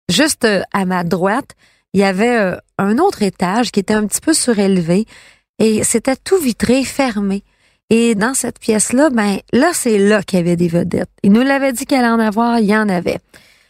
juste 0.10 0.46
euh, 0.46 0.62
à 0.74 0.86
ma 0.86 1.04
droite, 1.04 1.56
il 1.94 2.02
y 2.02 2.04
avait 2.04 2.38
euh, 2.38 2.56
un 2.78 2.98
autre 2.98 3.24
étage 3.24 3.72
qui 3.72 3.80
était 3.80 3.94
un 3.94 4.06
petit 4.06 4.22
peu 4.22 4.34
surélevé 4.34 5.06
et 5.60 5.84
c'était 5.84 6.16
tout 6.16 6.38
vitré, 6.38 6.84
fermé. 6.84 7.44
Et 7.90 8.16
dans 8.16 8.34
cette 8.34 8.60
pièce-là, 8.60 9.10
ben 9.10 9.38
là, 9.54 9.72
c'est 9.74 9.98
là 9.98 10.22
qu'il 10.22 10.40
y 10.40 10.42
avait 10.42 10.58
des 10.58 10.68
vedettes. 10.68 11.10
Il 11.24 11.32
nous 11.32 11.42
l'avait 11.42 11.72
dit 11.72 11.86
qu'elle 11.86 12.04
allait 12.04 12.10
en 12.10 12.20
avoir, 12.20 12.60
il 12.60 12.66
y 12.66 12.76
en 12.76 12.90
avait. 12.90 13.20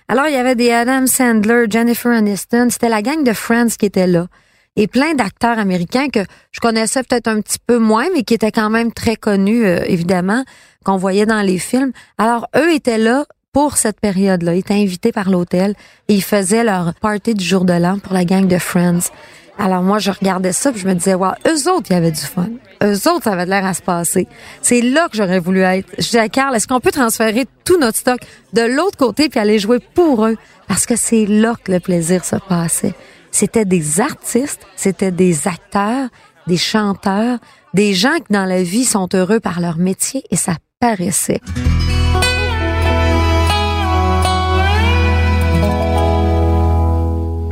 Alors, 0.08 0.28
il 0.28 0.34
y 0.34 0.38
avait 0.38 0.56
des 0.56 0.72
Adam 0.72 1.06
Sandler, 1.06 1.66
Jennifer 1.70 2.12
Aniston, 2.12 2.70
c'était 2.72 2.90
la 2.90 3.02
gang 3.02 3.24
de 3.24 3.34
Friends 3.34 3.76
qui 3.78 3.86
était 3.86 4.08
là. 4.08 4.28
Et 4.76 4.88
plein 4.88 5.14
d'acteurs 5.14 5.60
américains 5.60 6.08
que 6.10 6.22
je 6.52 6.60
connaissais 6.60 7.04
peut-être 7.04 7.28
un 7.28 7.42
petit 7.42 7.58
peu 7.66 7.78
moins, 7.78 8.08
mais 8.14 8.24
qui 8.24 8.34
étaient 8.34 8.52
quand 8.52 8.70
même 8.70 8.92
très 8.92 9.16
connus, 9.16 9.66
euh, 9.66 9.84
évidemment, 9.86 10.44
qu'on 10.84 10.98
voyait 10.98 11.26
dans 11.26 11.42
les 11.42 11.60
films. 11.60 11.92
Alors, 12.18 12.48
eux 12.56 12.74
étaient 12.74 13.00
là 13.00 13.26
pour 13.58 13.76
cette 13.76 14.00
période-là. 14.00 14.54
Ils 14.54 14.60
étaient 14.60 14.76
invités 14.76 15.12
par 15.12 15.32
l'hôtel 15.32 15.74
et 16.10 16.14
ils 16.14 16.22
faisaient 16.22 16.64
leur 16.64 16.94
party 16.94 17.34
du 17.34 17.44
jour 17.44 17.66
de 17.66 17.74
l'an 17.74 17.98
pour 17.98 18.14
la 18.14 18.24
gang 18.24 18.46
de 18.46 18.60
Friends. 18.60 19.10
Alors 19.58 19.82
moi, 19.82 19.98
je 19.98 20.12
regardais 20.12 20.52
ça 20.52 20.72
puis 20.72 20.80
je 20.80 20.88
me 20.88 20.94
disais, 20.94 21.16
wow, 21.16 21.32
eux 21.48 21.72
autres, 21.72 21.88
il 21.90 21.94
y 21.94 21.96
avait 21.96 22.12
du 22.12 22.22
fun. 22.22 22.50
Eux 22.84 23.10
autres, 23.10 23.24
ça 23.24 23.32
avait 23.32 23.48
l'air 23.48 23.66
à 23.66 23.74
se 23.74 23.82
passer. 23.82 24.28
C'est 24.62 24.82
là 24.82 25.08
que 25.10 25.18
j'aurais 25.18 25.40
voulu 25.40 25.62
être. 25.62 25.90
Je 25.98 26.04
disais 26.04 26.20
à 26.20 26.30
Carl, 26.30 26.56
est-ce 26.56 26.68
qu'on 26.68 26.80
peut 26.80 26.92
transférer 26.92 27.48
tout 27.66 27.80
notre 27.80 27.98
stock 27.98 28.20
de 28.54 28.62
l'autre 28.62 28.96
côté 28.96 29.28
puis 29.28 29.40
aller 29.40 29.58
jouer 29.58 29.80
pour 29.80 30.28
eux? 30.28 30.38
Parce 30.68 30.86
que 30.86 30.96
c'est 30.96 31.26
là 31.26 31.56
que 31.64 31.72
le 31.72 31.80
plaisir 31.80 32.26
se 32.26 32.36
passait. 32.36 32.94
C'était 33.32 33.66
des 33.66 34.00
artistes, 34.00 34.68
c'était 34.76 35.10
des 35.12 35.48
acteurs, 35.48 36.10
des 36.46 36.58
chanteurs, 36.58 37.40
des 37.74 37.96
gens 37.96 38.18
qui 38.18 38.34
dans 38.34 38.46
la 38.46 38.62
vie 38.62 38.86
sont 38.86 39.10
heureux 39.16 39.40
par 39.40 39.62
leur 39.62 39.80
métier 39.80 40.24
et 40.30 40.36
ça 40.36 40.58
paraissait. 40.80 41.42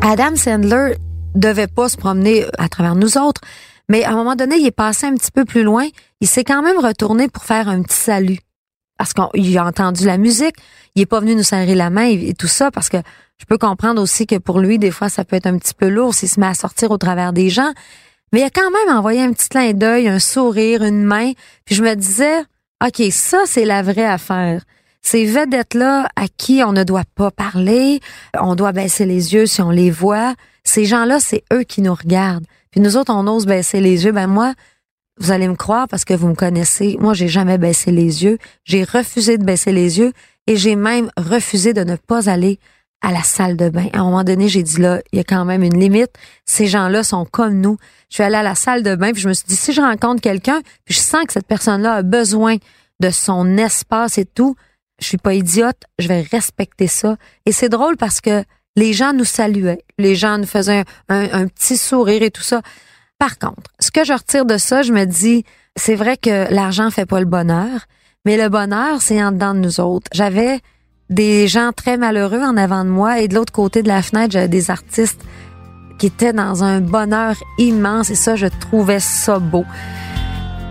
Adam 0.08 0.36
Sandler 0.36 0.98
devait 1.34 1.66
pas 1.66 1.90
se 1.90 1.98
promener 1.98 2.46
à 2.60 2.70
travers 2.70 2.94
nous 2.94 3.18
autres, 3.18 3.42
mais 3.90 4.04
à 4.04 4.12
un 4.12 4.16
moment 4.16 4.36
donné, 4.36 4.58
il 4.58 4.68
est 4.68 4.70
passé 4.70 5.08
un 5.08 5.16
petit 5.16 5.32
peu 5.32 5.46
plus 5.46 5.64
loin. 5.64 5.88
Il 6.22 6.28
s'est 6.28 6.44
quand 6.44 6.62
même 6.62 6.78
retourné 6.78 7.28
pour 7.28 7.44
faire 7.44 7.68
un 7.68 7.82
petit 7.82 7.98
salut. 7.98 8.38
Parce 9.00 9.14
qu'il 9.14 9.58
a 9.58 9.66
entendu 9.66 10.06
la 10.06 10.20
musique, 10.20 10.58
il 10.94 11.02
est 11.02 11.08
pas 11.08 11.20
venu 11.22 11.34
nous 11.34 11.42
serrer 11.42 11.74
la 11.74 11.90
main 11.90 12.06
et, 12.06 12.36
tout 12.36 12.48
ça, 12.48 12.70
parce 12.70 12.88
que 12.88 12.98
je 13.40 13.46
peux 13.46 13.58
comprendre 13.58 14.00
aussi 14.00 14.28
que 14.28 14.36
pour 14.36 14.60
lui, 14.60 14.78
des 14.78 14.92
fois, 14.92 15.10
ça 15.10 15.26
peut 15.26 15.38
être 15.38 15.48
un 15.48 15.58
petit 15.58 15.74
peu 15.74 15.90
lourd 15.90 16.14
s'il 16.14 16.30
se 16.30 16.40
met 16.40 16.46
à 16.46 16.54
sortir 16.54 16.92
au 16.92 17.00
travers 17.00 17.34
des 17.34 17.50
gens. 17.50 17.74
Mais 18.32 18.42
il 18.42 18.44
a 18.44 18.52
quand 18.52 18.70
même 18.70 18.96
envoyé 18.96 19.24
un 19.24 19.34
petit 19.34 19.50
clin 19.50 19.74
d'œil, 19.74 20.08
un 20.08 20.20
sourire, 20.20 20.84
une 20.84 21.04
main. 21.04 21.32
Puis 21.66 21.74
je 21.74 21.84
me 21.84 21.96
disais, 21.96 22.42
OK, 22.86 23.02
ça, 23.10 23.40
c'est 23.48 23.66
la 23.66 23.82
vraie 23.82 24.06
affaire. 24.06 24.62
Ces 25.06 25.26
vedettes-là 25.26 26.08
à 26.16 26.28
qui 26.28 26.64
on 26.64 26.74
ne 26.74 26.84
doit 26.84 27.04
pas 27.14 27.30
parler, 27.30 28.00
on 28.42 28.56
doit 28.56 28.72
baisser 28.72 29.06
les 29.06 29.36
yeux 29.36 29.46
si 29.46 29.62
on 29.62 29.70
les 29.70 29.92
voit. 29.92 30.34
Ces 30.64 30.86
gens-là, 30.86 31.20
c'est 31.20 31.44
eux 31.54 31.62
qui 31.62 31.84
nous 31.84 31.94
regardent. 31.94 32.48
Puis 32.72 32.82
nous 32.82 32.98
autres, 32.98 33.14
on 33.14 33.28
ose 33.28 33.46
baisser 33.46 33.82
les 33.82 34.06
yeux. 34.06 34.12
Ben 34.12 34.26
moi, 34.26 34.56
vous 35.20 35.30
allez 35.30 35.48
me 35.48 35.54
croire 35.54 35.88
parce 35.88 36.06
que 36.06 36.16
vous 36.16 36.28
me 36.28 36.34
connaissez. 36.34 36.98
Moi, 37.00 37.14
j'ai 37.14 37.28
jamais 37.28 37.60
baissé 37.60 37.92
les 37.92 38.24
yeux. 38.24 38.40
J'ai 38.64 38.84
refusé 38.84 39.38
de 39.38 39.44
baisser 39.44 39.72
les 39.72 40.00
yeux 40.00 40.12
et 40.48 40.56
j'ai 40.56 40.76
même 40.76 41.12
refusé 41.18 41.74
de 41.74 41.84
ne 41.84 41.98
pas 41.98 42.28
aller 42.28 42.58
à 43.04 43.12
la 43.12 43.22
salle 43.22 43.58
de 43.58 43.70
bain. 43.70 43.86
À 43.94 44.00
un 44.00 44.06
moment 44.06 44.24
donné, 44.24 44.48
j'ai 44.48 44.64
dit 44.64 44.82
là, 44.82 45.02
il 45.14 45.18
y 45.18 45.20
a 45.20 45.24
quand 45.24 45.46
même 45.46 45.62
une 45.62 45.80
limite. 45.80 46.14
Ces 46.46 46.66
gens-là 46.66 47.04
sont 47.04 47.26
comme 47.26 47.62
nous. 47.62 47.78
Je 48.10 48.16
suis 48.16 48.24
allée 48.24 48.38
à 48.38 48.44
la 48.44 48.56
salle 48.56 48.82
de 48.82 48.96
bain 48.96 49.12
puis 49.12 49.22
je 49.22 49.28
me 49.28 49.34
suis 49.34 49.46
dit 49.46 49.56
si 49.56 49.72
je 49.72 49.82
rencontre 49.82 50.20
quelqu'un 50.20 50.62
puis 50.84 50.96
je 50.96 51.00
sens 51.00 51.26
que 51.28 51.34
cette 51.34 51.46
personne-là 51.46 51.94
a 51.94 52.02
besoin 52.02 52.56
de 53.02 53.12
son 53.12 53.58
espace 53.58 54.18
et 54.18 54.26
tout, 54.26 54.56
je 55.00 55.08
suis 55.08 55.18
pas 55.18 55.34
idiote, 55.34 55.82
je 56.00 56.08
vais 56.08 56.22
respecter 56.22 56.88
ça. 56.88 57.18
Et 57.46 57.52
c'est 57.52 57.70
drôle 57.70 57.98
parce 57.98 58.22
que 58.22 58.44
les 58.76 58.94
gens 58.94 59.14
nous 59.14 59.26
saluaient, 59.26 59.84
les 59.98 60.16
gens 60.16 60.38
nous 60.38 60.46
faisaient 60.46 60.84
un, 61.10 61.48
petit 61.48 61.78
sourire 61.78 62.24
et 62.24 62.32
tout 62.32 62.42
ça. 62.42 62.62
Par 63.18 63.38
contre, 63.38 63.72
ce 63.80 63.92
que 63.92 64.04
je 64.04 64.14
retire 64.14 64.46
de 64.46 64.58
ça, 64.58 64.82
je 64.82 64.92
me 64.92 65.06
dis, 65.06 65.46
c'est 65.76 65.96
vrai 65.96 66.18
que 66.18 66.52
l'argent 66.54 66.92
fait 66.92 67.06
pas 67.06 67.20
le 67.20 67.26
bonheur, 67.26 67.86
mais 68.26 68.38
le 68.38 68.50
bonheur, 68.50 69.02
c'est 69.02 69.24
en 69.24 69.32
dedans 69.32 69.54
de 69.54 69.60
nous 69.60 69.80
autres. 69.80 70.08
J'avais 70.14 70.60
des 71.10 71.48
gens 71.48 71.72
très 71.72 71.98
malheureux 71.98 72.42
en 72.42 72.58
avant 72.58 72.84
de 72.84 72.90
moi 72.90 73.20
et 73.20 73.28
de 73.28 73.36
l'autre 73.36 73.54
côté 73.54 73.84
de 73.84 73.88
la 73.88 74.02
fenêtre, 74.02 74.32
j'avais 74.32 74.48
des 74.48 74.72
artistes 74.72 75.22
qui 76.00 76.08
étaient 76.08 76.34
dans 76.34 76.64
un 76.64 76.82
bonheur 76.82 77.36
immense 77.58 78.10
et 78.10 78.16
ça, 78.16 78.36
je 78.36 78.48
trouvais 78.48 79.00
ça 79.00 79.40
beau. 79.40 79.66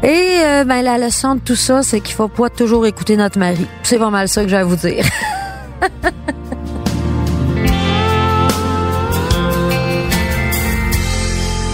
Et 0.04 0.40
euh, 0.44 0.64
ben 0.64 0.82
la 0.82 0.98
leçon 0.98 1.36
de 1.36 1.40
tout 1.40 1.56
ça, 1.56 1.82
c'est 1.82 2.00
qu'il 2.00 2.14
faut 2.14 2.28
pas 2.28 2.50
toujours 2.50 2.84
écouter 2.84 3.16
notre 3.16 3.38
mari. 3.38 3.66
C'est 3.82 3.98
pas 3.98 4.10
mal 4.10 4.28
ça 4.28 4.42
que 4.42 4.50
j'ai 4.50 4.56
à 4.56 4.64
vous 4.64 4.76
dire. 4.76 5.06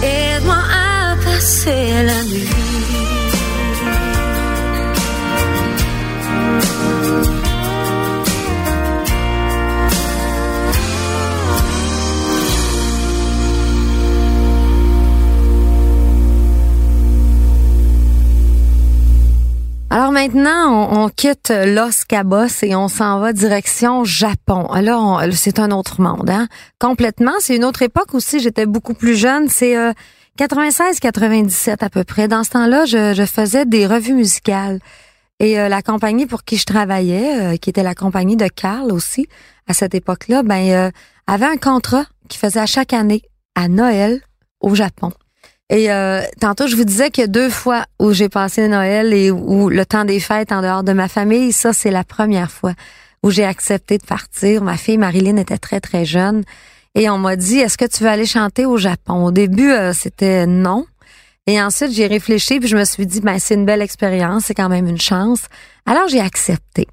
Aide-moi 0.01 0.55
à 0.55 1.17
passer 1.25 2.03
la 2.05 2.23
nuit. 2.23 2.60
Maintenant, 20.21 20.87
on, 20.91 21.05
on 21.05 21.09
quitte 21.09 21.49
Los 21.49 22.05
Cabos 22.07 22.63
et 22.63 22.75
on 22.75 22.87
s'en 22.87 23.19
va 23.19 23.33
direction 23.33 24.03
Japon. 24.03 24.67
Alors 24.67 25.23
c'est 25.31 25.57
un 25.57 25.71
autre 25.71 25.99
monde, 25.99 26.29
hein? 26.29 26.47
Complètement. 26.79 27.31
C'est 27.39 27.55
une 27.55 27.65
autre 27.65 27.81
époque 27.81 28.13
aussi. 28.13 28.39
J'étais 28.39 28.67
beaucoup 28.67 28.93
plus 28.93 29.15
jeune. 29.15 29.47
C'est 29.47 29.75
euh, 29.75 29.93
96-97 30.37 31.83
à 31.83 31.89
peu 31.89 32.03
près. 32.03 32.27
Dans 32.27 32.43
ce 32.43 32.51
temps-là, 32.51 32.85
je, 32.85 33.15
je 33.15 33.25
faisais 33.25 33.65
des 33.65 33.87
revues 33.87 34.13
musicales. 34.13 34.79
Et 35.39 35.59
euh, 35.59 35.69
la 35.69 35.81
compagnie 35.81 36.27
pour 36.27 36.43
qui 36.43 36.57
je 36.57 36.65
travaillais, 36.65 37.41
euh, 37.41 37.57
qui 37.57 37.71
était 37.71 37.81
la 37.81 37.95
compagnie 37.95 38.35
de 38.35 38.47
Carl 38.47 38.91
aussi, 38.91 39.25
à 39.67 39.73
cette 39.73 39.95
époque-là, 39.95 40.43
ben 40.43 40.69
euh, 40.69 40.91
avait 41.25 41.47
un 41.47 41.57
contrat 41.57 42.05
qui 42.29 42.37
faisait 42.37 42.59
à 42.59 42.67
chaque 42.67 42.93
année 42.93 43.23
à 43.55 43.67
Noël 43.67 44.21
au 44.59 44.75
Japon. 44.75 45.11
Et 45.71 45.89
euh, 45.89 46.21
tantôt, 46.41 46.67
je 46.67 46.75
vous 46.75 46.83
disais 46.83 47.11
que 47.11 47.25
deux 47.25 47.49
fois 47.49 47.85
où 47.97 48.11
j'ai 48.11 48.27
passé 48.27 48.67
Noël 48.67 49.13
et 49.13 49.31
où 49.31 49.69
le 49.69 49.85
temps 49.85 50.03
des 50.03 50.19
fêtes 50.19 50.51
en 50.51 50.61
dehors 50.61 50.83
de 50.83 50.91
ma 50.91 51.07
famille, 51.07 51.53
ça, 51.53 51.71
c'est 51.71 51.91
la 51.91 52.03
première 52.03 52.51
fois 52.51 52.73
où 53.23 53.31
j'ai 53.31 53.45
accepté 53.45 53.97
de 53.97 54.03
partir. 54.03 54.63
Ma 54.63 54.75
fille 54.75 54.97
Marilyn 54.97 55.37
était 55.37 55.57
très, 55.57 55.79
très 55.79 56.03
jeune. 56.03 56.43
Et 56.93 57.09
on 57.09 57.17
m'a 57.17 57.37
dit, 57.37 57.59
est-ce 57.59 57.77
que 57.77 57.85
tu 57.85 58.03
veux 58.03 58.09
aller 58.09 58.25
chanter 58.25 58.65
au 58.65 58.75
Japon? 58.75 59.23
Au 59.23 59.31
début, 59.31 59.71
euh, 59.71 59.93
c'était 59.93 60.45
non. 60.45 60.85
Et 61.47 61.61
ensuite, 61.61 61.93
j'ai 61.93 62.07
réfléchi 62.07 62.59
puis 62.59 62.67
je 62.67 62.75
me 62.75 62.83
suis 62.83 63.05
dit, 63.05 63.21
ben, 63.21 63.39
c'est 63.39 63.55
une 63.55 63.65
belle 63.65 63.81
expérience, 63.81 64.45
c'est 64.47 64.53
quand 64.53 64.69
même 64.69 64.87
une 64.87 64.99
chance. 64.99 65.43
Alors, 65.85 66.09
j'ai 66.09 66.19
accepté. 66.19 66.85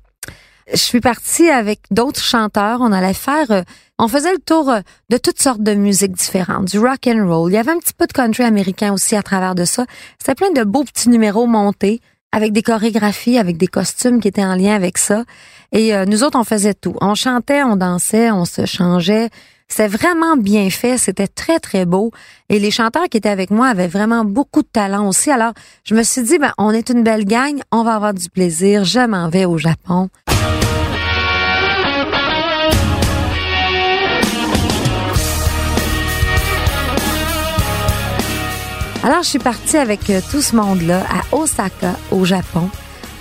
Je 0.70 0.76
suis 0.78 1.00
partie 1.00 1.48
avec 1.48 1.81
d'autres 1.90 2.22
chanteurs. 2.22 2.81
On 2.83 2.92
allait 2.92 3.14
faire, 3.14 3.50
euh, 3.50 3.62
on 3.98 4.07
faisait 4.07 4.33
le 4.33 4.38
tour 4.38 4.70
euh, 4.70 4.81
de 5.09 5.16
toutes 5.16 5.40
sortes 5.40 5.62
de 5.62 5.74
musiques 5.74 6.12
différentes, 6.12 6.66
du 6.66 6.78
rock 6.78 7.07
and 7.07 7.26
roll. 7.26 7.50
Il 7.50 7.54
y 7.54 7.59
avait 7.59 7.72
un 7.72 7.78
petit 7.78 7.94
peu 7.94 8.07
de 8.07 8.12
country 8.12 8.44
américain 8.44 8.92
aussi 8.92 9.16
à 9.16 9.22
travers 9.22 9.54
de 9.54 9.64
ça. 9.64 9.87
C'était 10.18 10.35
plein 10.35 10.50
de 10.50 10.64
beaux 10.64 10.85
petits 10.85 11.09
numéros 11.09 11.46
montés 11.46 12.00
avec 12.33 12.52
des 12.52 12.62
chorégraphies, 12.62 13.38
avec 13.38 13.57
des 13.57 13.66
costumes 13.66 14.20
qui 14.20 14.28
étaient 14.28 14.44
en 14.44 14.54
lien 14.54 14.74
avec 14.74 14.98
ça. 14.98 15.24
Et 15.72 15.94
euh, 15.94 16.04
nous 16.04 16.22
autres, 16.22 16.38
on 16.38 16.44
faisait 16.44 16.74
tout. 16.74 16.94
On 17.00 17.14
chantait, 17.14 17.62
on 17.62 17.76
dansait, 17.76 18.31
on 18.31 18.44
se 18.44 18.66
changeait. 18.66 19.31
C'était 19.70 19.88
vraiment 19.88 20.37
bien 20.37 20.70
fait, 20.70 20.96
c'était 20.96 21.26
très 21.26 21.61
très 21.61 21.85
beau 21.85 22.11
et 22.48 22.59
les 22.59 22.70
chanteurs 22.70 23.04
qui 23.11 23.18
étaient 23.18 23.28
avec 23.28 23.50
moi 23.50 23.68
avaient 23.68 23.87
vraiment 23.87 24.24
beaucoup 24.24 24.62
de 24.62 24.68
talent 24.68 25.07
aussi. 25.07 25.31
Alors, 25.31 25.52
je 25.85 25.94
me 25.94 26.02
suis 26.02 26.22
dit 26.22 26.38
ben 26.38 26.52
on 26.57 26.70
est 26.70 26.88
une 26.88 27.02
belle 27.02 27.26
gang, 27.26 27.61
on 27.70 27.83
va 27.83 27.94
avoir 27.94 28.14
du 28.14 28.31
plaisir, 28.31 28.85
je 28.85 29.07
m'en 29.07 29.28
vais 29.28 29.44
au 29.44 29.59
Japon. 29.59 30.09
Alors, 39.05 39.23
je 39.23 39.29
suis 39.29 39.39
partie 39.39 39.77
avec 39.77 40.11
euh, 40.11 40.21
tout 40.31 40.43
ce 40.43 40.57
monde-là 40.57 41.05
à 41.09 41.37
Osaka, 41.37 41.95
au 42.11 42.25
Japon. 42.25 42.69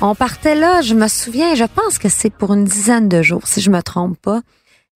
On 0.02 0.16
partait 0.16 0.56
là, 0.56 0.82
je 0.82 0.96
me 0.96 1.08
souviens, 1.08 1.54
je 1.54 1.66
pense 1.66 2.00
que 2.00 2.10
c'est 2.10 2.32
pour 2.32 2.54
une 2.54 2.64
dizaine 2.64 3.08
de 3.08 3.22
jours, 3.22 3.44
si 3.46 3.62
je 3.62 3.70
me 3.70 3.82
trompe 3.82 4.18
pas. 4.20 4.42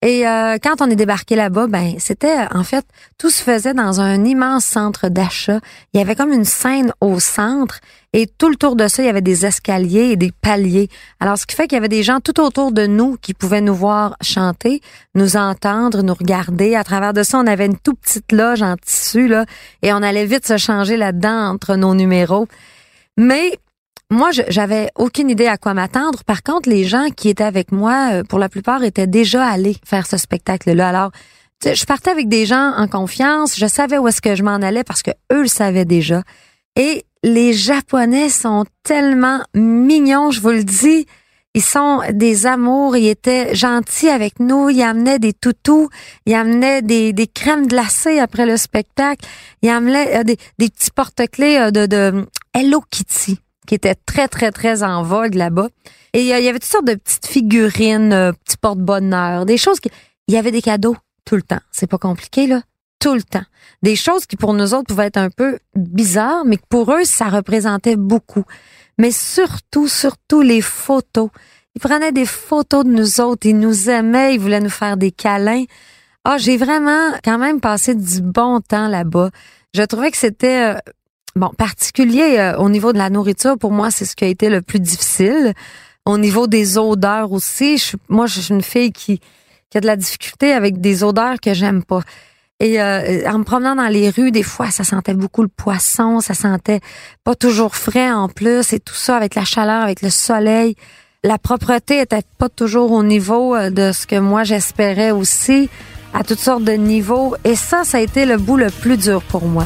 Et 0.03 0.27
euh, 0.27 0.57
quand 0.61 0.81
on 0.81 0.89
est 0.89 0.95
débarqué 0.95 1.35
là-bas, 1.35 1.67
ben 1.67 1.93
c'était 1.99 2.47
en 2.55 2.63
fait 2.63 2.83
tout 3.19 3.29
se 3.29 3.43
faisait 3.43 3.75
dans 3.75 4.01
un 4.01 4.25
immense 4.25 4.65
centre 4.65 5.09
d'achat. 5.09 5.59
Il 5.93 5.99
y 5.99 6.01
avait 6.01 6.15
comme 6.15 6.31
une 6.31 6.45
scène 6.45 6.91
au 7.01 7.19
centre 7.19 7.79
et 8.13 8.25
tout 8.25 8.49
le 8.49 8.55
tour 8.55 8.75
de 8.75 8.87
ça, 8.87 9.03
il 9.03 9.05
y 9.05 9.09
avait 9.09 9.21
des 9.21 9.45
escaliers 9.45 10.11
et 10.11 10.15
des 10.15 10.31
paliers. 10.31 10.89
Alors 11.19 11.37
ce 11.37 11.45
qui 11.45 11.55
fait 11.55 11.67
qu'il 11.67 11.75
y 11.75 11.77
avait 11.77 11.87
des 11.87 12.01
gens 12.01 12.19
tout 12.19 12.41
autour 12.41 12.71
de 12.71 12.87
nous 12.87 13.15
qui 13.21 13.35
pouvaient 13.35 13.61
nous 13.61 13.75
voir 13.75 14.17
chanter, 14.21 14.81
nous 15.13 15.37
entendre, 15.37 16.01
nous 16.01 16.15
regarder. 16.15 16.75
À 16.75 16.83
travers 16.83 17.13
de 17.13 17.21
ça, 17.21 17.37
on 17.37 17.45
avait 17.45 17.67
une 17.67 17.77
toute 17.77 17.99
petite 17.99 18.31
loge 18.31 18.63
en 18.63 18.75
tissu 18.77 19.27
là 19.27 19.45
et 19.83 19.93
on 19.93 19.97
allait 19.97 20.25
vite 20.25 20.47
se 20.47 20.57
changer 20.57 20.97
là-dedans 20.97 21.51
entre 21.51 21.75
nos 21.75 21.93
numéros. 21.93 22.47
Mais 23.17 23.59
moi, 24.11 24.29
j'avais 24.31 24.89
aucune 24.95 25.29
idée 25.29 25.47
à 25.47 25.57
quoi 25.57 25.73
m'attendre. 25.73 26.25
Par 26.25 26.43
contre, 26.43 26.69
les 26.69 26.83
gens 26.83 27.07
qui 27.15 27.29
étaient 27.29 27.45
avec 27.45 27.71
moi, 27.71 28.09
euh, 28.11 28.23
pour 28.23 28.39
la 28.39 28.49
plupart, 28.49 28.83
étaient 28.83 29.07
déjà 29.07 29.45
allés 29.45 29.77
faire 29.85 30.05
ce 30.05 30.17
spectacle-là. 30.17 30.89
Alors, 30.89 31.11
je 31.63 31.85
partais 31.85 32.11
avec 32.11 32.27
des 32.27 32.45
gens 32.45 32.73
en 32.75 32.87
confiance. 32.87 33.57
Je 33.57 33.67
savais 33.67 33.97
où 33.97 34.09
est-ce 34.09 34.21
que 34.21 34.35
je 34.35 34.43
m'en 34.43 34.55
allais 34.55 34.83
parce 34.83 35.01
que 35.01 35.11
eux 35.31 35.43
le 35.43 35.47
savaient 35.47 35.85
déjà. 35.85 36.23
Et 36.75 37.05
les 37.23 37.53
Japonais 37.53 38.27
sont 38.27 38.65
tellement 38.83 39.39
mignons, 39.55 40.29
je 40.31 40.41
vous 40.41 40.49
le 40.49 40.65
dis. 40.65 41.05
Ils 41.53 41.63
sont 41.63 42.01
des 42.11 42.47
amours, 42.47 42.97
ils 42.97 43.07
étaient 43.07 43.55
gentils 43.55 44.09
avec 44.09 44.41
nous, 44.41 44.69
ils 44.69 44.81
amenaient 44.81 45.19
des 45.19 45.33
toutous, 45.33 45.89
ils 46.25 46.33
amenaient 46.33 46.81
des, 46.81 47.13
des 47.13 47.27
crèmes 47.27 47.67
glacées 47.67 48.19
après 48.19 48.45
le 48.45 48.57
spectacle, 48.57 49.25
ils 49.61 49.69
amenaient 49.69 50.19
euh, 50.19 50.23
des, 50.23 50.37
des 50.59 50.69
petits 50.69 50.91
porte-clés 50.91 51.57
euh, 51.57 51.71
de, 51.71 51.85
de 51.85 52.25
Hello 52.53 52.81
Kitty 52.89 53.37
qui 53.71 53.75
était 53.75 53.95
très, 53.95 54.27
très, 54.27 54.51
très 54.51 54.83
en 54.83 55.01
vogue 55.01 55.33
là-bas. 55.33 55.69
Et 56.11 56.33
euh, 56.33 56.39
il 56.39 56.43
y 56.43 56.49
avait 56.49 56.59
toutes 56.59 56.69
sortes 56.69 56.87
de 56.87 56.95
petites 56.95 57.25
figurines, 57.25 58.11
euh, 58.11 58.33
petits 58.33 58.57
porte-bonheur, 58.57 59.45
des 59.45 59.55
choses 59.55 59.79
qui... 59.79 59.89
Il 60.27 60.33
y 60.33 60.37
avait 60.37 60.51
des 60.51 60.61
cadeaux 60.61 60.97
tout 61.23 61.37
le 61.37 61.41
temps. 61.41 61.61
C'est 61.71 61.87
pas 61.87 61.97
compliqué, 61.97 62.47
là. 62.47 62.63
Tout 62.99 63.13
le 63.13 63.23
temps. 63.23 63.45
Des 63.81 63.95
choses 63.95 64.25
qui, 64.25 64.35
pour 64.35 64.53
nous 64.53 64.73
autres, 64.73 64.87
pouvaient 64.87 65.05
être 65.05 65.15
un 65.15 65.29
peu 65.29 65.57
bizarres, 65.73 66.43
mais 66.43 66.57
que 66.57 66.65
pour 66.67 66.91
eux, 66.91 67.05
ça 67.05 67.29
représentait 67.29 67.95
beaucoup. 67.95 68.43
Mais 68.97 69.11
surtout, 69.11 69.87
surtout 69.87 70.41
les 70.41 70.59
photos. 70.59 71.29
Ils 71.75 71.79
prenaient 71.79 72.11
des 72.11 72.25
photos 72.25 72.83
de 72.83 72.89
nous 72.89 73.21
autres, 73.21 73.47
ils 73.47 73.57
nous 73.57 73.89
aimaient, 73.89 74.35
ils 74.35 74.39
voulaient 74.41 74.59
nous 74.59 74.69
faire 74.69 74.97
des 74.97 75.13
câlins. 75.13 75.63
Ah, 76.25 76.37
j'ai 76.37 76.57
vraiment 76.57 77.13
quand 77.23 77.37
même 77.37 77.61
passé 77.61 77.95
du 77.95 78.21
bon 78.21 78.59
temps 78.59 78.89
là-bas. 78.89 79.29
Je 79.73 79.83
trouvais 79.83 80.11
que 80.11 80.17
c'était 80.17 80.73
euh, 80.73 80.91
Bon, 81.35 81.49
particulier 81.57 82.37
euh, 82.39 82.57
au 82.57 82.69
niveau 82.69 82.91
de 82.91 82.97
la 82.97 83.09
nourriture, 83.09 83.57
pour 83.57 83.71
moi, 83.71 83.89
c'est 83.89 84.05
ce 84.05 84.15
qui 84.15 84.25
a 84.25 84.27
été 84.27 84.49
le 84.49 84.61
plus 84.61 84.79
difficile. 84.79 85.53
Au 86.05 86.17
niveau 86.17 86.47
des 86.47 86.77
odeurs 86.77 87.31
aussi, 87.31 87.81
moi, 88.09 88.25
je 88.25 88.41
suis 88.41 88.53
une 88.53 88.61
fille 88.61 88.91
qui, 88.91 89.19
qui 89.69 89.77
a 89.77 89.81
de 89.81 89.87
la 89.87 89.95
difficulté 89.95 90.51
avec 90.51 90.81
des 90.81 91.03
odeurs 91.03 91.39
que 91.39 91.53
j'aime 91.53 91.83
pas. 91.83 92.01
Et 92.59 92.81
euh, 92.81 93.27
en 93.27 93.39
me 93.39 93.43
promenant 93.43 93.75
dans 93.75 93.87
les 93.87 94.09
rues, 94.09 94.31
des 94.31 94.43
fois, 94.43 94.69
ça 94.69 94.83
sentait 94.83 95.13
beaucoup 95.13 95.41
le 95.41 95.47
poisson, 95.47 96.19
ça 96.19 96.33
sentait 96.33 96.79
pas 97.23 97.33
toujours 97.33 97.75
frais 97.75 98.11
en 98.11 98.27
plus, 98.27 98.73
et 98.73 98.79
tout 98.79 98.93
ça 98.93 99.15
avec 99.15 99.33
la 99.33 99.45
chaleur, 99.45 99.81
avec 99.81 100.01
le 100.01 100.09
soleil. 100.09 100.75
La 101.23 101.37
propreté 101.37 102.01
était 102.01 102.21
pas 102.37 102.49
toujours 102.49 102.91
au 102.91 103.03
niveau 103.03 103.55
euh, 103.55 103.69
de 103.69 103.91
ce 103.91 104.05
que 104.05 104.19
moi 104.19 104.43
j'espérais 104.43 105.11
aussi, 105.11 105.69
à 106.13 106.23
toutes 106.23 106.39
sortes 106.39 106.63
de 106.63 106.73
niveaux. 106.73 107.35
Et 107.45 107.55
ça, 107.55 107.83
ça 107.83 107.97
a 107.97 108.01
été 108.01 108.25
le 108.25 108.37
bout 108.37 108.57
le 108.57 108.69
plus 108.69 108.97
dur 108.97 109.23
pour 109.23 109.45
moi. 109.45 109.65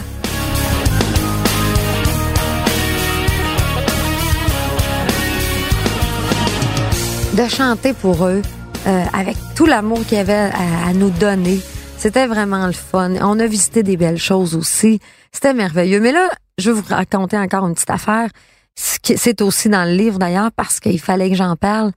De 7.35 7.49
chanter 7.49 7.91
pour 7.91 8.25
eux 8.27 8.41
euh, 8.87 9.03
avec 9.11 9.35
tout 9.55 9.65
l'amour 9.65 9.99
qu'il 10.05 10.17
y 10.17 10.21
avait 10.21 10.51
à, 10.85 10.93
nous 10.93 11.09
donner. 11.09 11.59
C'était 11.97 12.27
vraiment 12.27 12.65
le 12.65 12.71
fun. 12.71 13.11
On 13.21 13.39
a 13.39 13.47
visité 13.47 13.83
des 13.83 13.97
belles 13.97 14.19
choses 14.19 14.55
aussi. 14.55 15.01
C'était 15.33 15.53
merveilleux. 15.53 15.99
Mais 15.99 16.13
là, 16.13 16.29
je 16.57 16.71
vais 16.71 16.79
vous 16.79 16.93
raconter 16.93 17.37
encore 17.37 17.67
une 17.67 17.73
petite 17.73 17.89
affaire. 17.89 18.29
C'est 18.75 19.41
aussi 19.41 19.67
dans 19.67 19.83
le 19.83 19.95
livre 19.95 20.17
d'ailleurs 20.17 20.51
parce 20.55 20.79
qu'il 20.79 20.99
fallait 20.99 21.29
que 21.29 21.35
j'en 21.35 21.57
parle. 21.57 21.91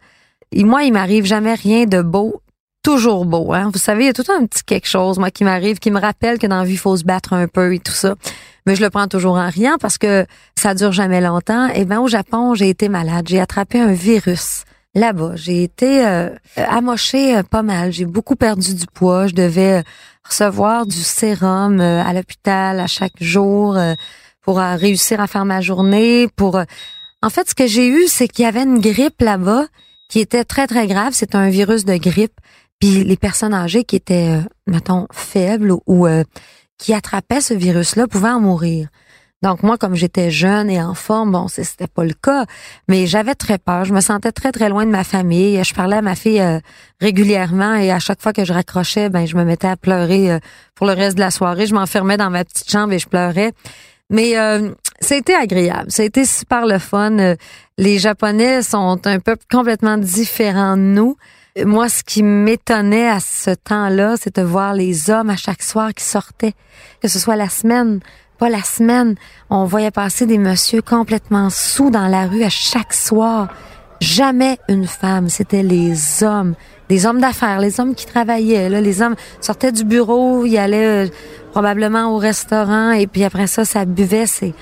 Et 0.51 0.64
moi, 0.64 0.83
il 0.83 0.92
m'arrive 0.92 1.24
jamais 1.24 1.55
rien 1.55 1.85
de 1.85 2.03
beau, 2.03 2.42
toujours 2.83 3.24
beau. 3.24 3.53
Hein? 3.53 3.70
Vous 3.72 3.79
savez, 3.79 4.05
il 4.05 4.07
y 4.07 4.11
a 4.11 4.14
tout 4.14 4.31
un 4.33 4.44
petit 4.44 4.64
quelque 4.64 4.88
chose, 4.88 5.18
moi, 5.20 5.31
qui 5.31 5.44
m'arrive, 5.44 5.79
qui 5.79 5.92
me 5.92 6.01
rappelle 6.01 6.38
que 6.38 6.48
dans 6.48 6.59
la 6.59 6.64
vie, 6.64 6.72
il 6.72 6.79
faut 6.79 6.96
se 6.96 7.05
battre 7.05 7.33
un 7.33 7.46
peu 7.46 7.74
et 7.74 7.79
tout 7.79 7.92
ça. 7.92 8.16
Mais 8.66 8.74
je 8.74 8.83
le 8.83 8.90
prends 8.90 9.07
toujours 9.07 9.37
en 9.37 9.51
rien 9.51 9.77
parce 9.79 9.98
que 9.98 10.27
ça 10.57 10.74
dure 10.74 10.92
jamais 10.92 11.20
longtemps. 11.20 11.68
Et 11.68 11.85
ben 11.85 12.01
au 12.01 12.09
Japon, 12.09 12.55
j'ai 12.55 12.70
été 12.70 12.88
malade. 12.88 13.27
J'ai 13.29 13.40
attrapé 13.40 13.79
un 13.79 13.92
virus 13.92 14.64
là-bas. 14.99 15.33
J'ai 15.37 15.63
été 15.63 16.05
euh, 16.05 16.31
amochée 16.57 17.37
euh, 17.37 17.43
pas 17.43 17.63
mal. 17.63 17.93
J'ai 17.93 18.05
beaucoup 18.05 18.37
perdu 18.37 18.75
du 18.75 18.87
poids. 18.87 19.27
Je 19.27 19.35
devais 19.35 19.79
euh, 19.79 19.83
recevoir 20.29 20.87
du 20.87 21.01
sérum 21.01 21.81
euh, 21.81 22.03
à 22.03 22.13
l'hôpital 22.13 22.81
à 22.81 22.87
chaque 22.87 23.21
jour 23.21 23.79
pour 24.43 24.59
réussir 24.59 25.21
à 25.21 25.27
faire 25.27 25.45
ma 25.45 25.61
journée. 25.61 26.29
Pour 26.37 26.61
en 27.23 27.31
fait, 27.31 27.51
ce 27.51 27.55
que 27.55 27.67
j'ai 27.67 27.89
eu, 27.89 28.07
c'est 28.09 28.29
qu'il 28.29 28.45
y 28.45 28.49
avait 28.49 28.63
une 28.63 28.81
grippe 28.81 29.21
là-bas 29.21 29.67
qui 30.09 30.21
était 30.21 30.45
très 30.45 30.67
très 30.67 30.87
grave. 30.87 31.13
C'est 31.13 31.35
un 31.35 31.51
virus 31.51 31.85
de 31.85 31.97
grippe. 31.97 32.39
Puis 32.81 33.05
les 33.05 33.17
personnes 33.17 33.53
âgées 33.53 33.85
qui 33.85 33.97
étaient, 33.97 34.39
mettons, 34.67 35.07
faibles 35.13 35.75
ou 35.87 36.07
qui 36.79 36.95
attrapaient 36.95 37.41
ce 37.41 37.55
virus-là 37.55 38.07
pouvaient 38.07 38.31
en 38.31 38.41
mourir. 38.41 38.89
Donc 39.42 39.62
moi, 39.62 39.79
comme 39.79 39.94
j'étais 39.94 40.33
jeune 40.33 40.68
et 40.68 40.83
en 40.83 40.94
forme, 40.94 41.31
bon, 41.31 41.46
c'était 41.46 41.87
pas 41.87 42.03
le 42.03 42.12
cas, 42.12 42.44
mais 42.88 43.07
j'avais 43.07 43.37
très 43.37 43.59
peur. 43.59 43.85
Je 43.85 43.94
me 43.94 44.01
sentais 44.01 44.33
très 44.33 44.51
très 44.51 44.68
loin 44.68 44.85
de 44.85 44.90
ma 44.90 45.05
famille. 45.05 45.62
Je 45.62 45.74
parlais 45.74 45.96
à 45.96 46.03
ma 46.03 46.16
fille 46.16 46.40
euh, 46.40 46.59
régulièrement 47.01 47.74
et 47.77 47.92
à 47.92 48.01
chaque 48.01 48.20
fois 48.20 48.33
que 48.33 48.44
je 48.44 48.53
raccrochais, 48.53 49.11
ben 49.11 49.27
je 49.27 49.37
me 49.37 49.44
mettais 49.44 49.68
à 49.68 49.77
pleurer 49.77 50.33
euh, 50.33 50.38
pour 50.74 50.87
le 50.87 50.92
reste 50.92 51.16
de 51.16 51.20
la 51.20 51.31
soirée. 51.31 51.66
Je 51.66 51.74
m'enfermais 51.74 52.16
dans 52.16 52.31
ma 52.31 52.44
petite 52.44 52.68
chambre 52.68 52.92
et 52.92 52.98
je 52.98 53.07
pleurais. 53.07 53.53
Mais 54.11 54.37
euh, 54.37 54.70
été 55.09 55.35
agréable, 55.35 55.92
ça 55.92 56.03
a 56.03 56.07
été 56.07 56.24
super 56.24 56.66
le 56.66 56.79
fun. 56.79 57.37
Les 57.77 57.98
Japonais 57.98 58.62
sont 58.62 59.07
un 59.07 59.20
peuple 59.20 59.44
complètement 59.48 59.98
différent 59.98 60.77
de 60.77 60.83
nous. 60.83 61.16
Moi, 61.64 61.88
ce 61.88 62.03
qui 62.03 62.22
m'étonnait 62.22 63.09
à 63.09 63.20
ce 63.20 63.51
temps-là, 63.51 64.14
c'est 64.20 64.37
de 64.37 64.42
voir 64.42 64.74
les 64.74 65.11
hommes 65.11 65.31
à 65.31 65.37
chaque 65.37 65.62
soir 65.62 65.92
qui 65.94 66.05
sortaient, 66.05 66.55
que 67.03 67.09
ce 67.09 67.18
soit 67.18 67.37
la 67.37 67.48
semaine, 67.48 68.01
pas 68.38 68.48
la 68.48 68.62
semaine. 68.62 69.16
On 69.51 69.64
voyait 69.64 69.90
passer 69.90 70.27
des 70.27 70.38
messieurs 70.38 70.83
complètement 70.83 71.51
sous 71.51 71.90
dans 71.90 72.07
la 72.07 72.27
rue 72.27 72.44
à 72.44 72.48
chaque 72.48 72.94
soir. 72.94 73.48
Jamais 74.01 74.59
une 74.68 74.87
femme, 74.87 75.29
c'était 75.29 75.64
les 75.64 76.22
hommes, 76.22 76.55
des 76.88 77.05
hommes 77.05 77.20
d'affaires, 77.20 77.59
les 77.59 77.81
hommes 77.81 77.94
qui 77.94 78.07
travaillaient. 78.07 78.68
Là, 78.68 78.81
les 78.81 79.03
hommes 79.03 79.16
sortaient 79.40 79.72
du 79.72 79.85
bureau, 79.85 80.46
ils 80.46 80.57
allaient 80.57 81.07
euh, 81.07 81.09
probablement 81.51 82.14
au 82.14 82.18
restaurant 82.18 82.92
et 82.92 83.09
puis 83.09 83.24
après 83.24 83.48
ça, 83.48 83.64
ça 83.64 83.85
buvait. 83.85 84.27
C'est 84.27 84.55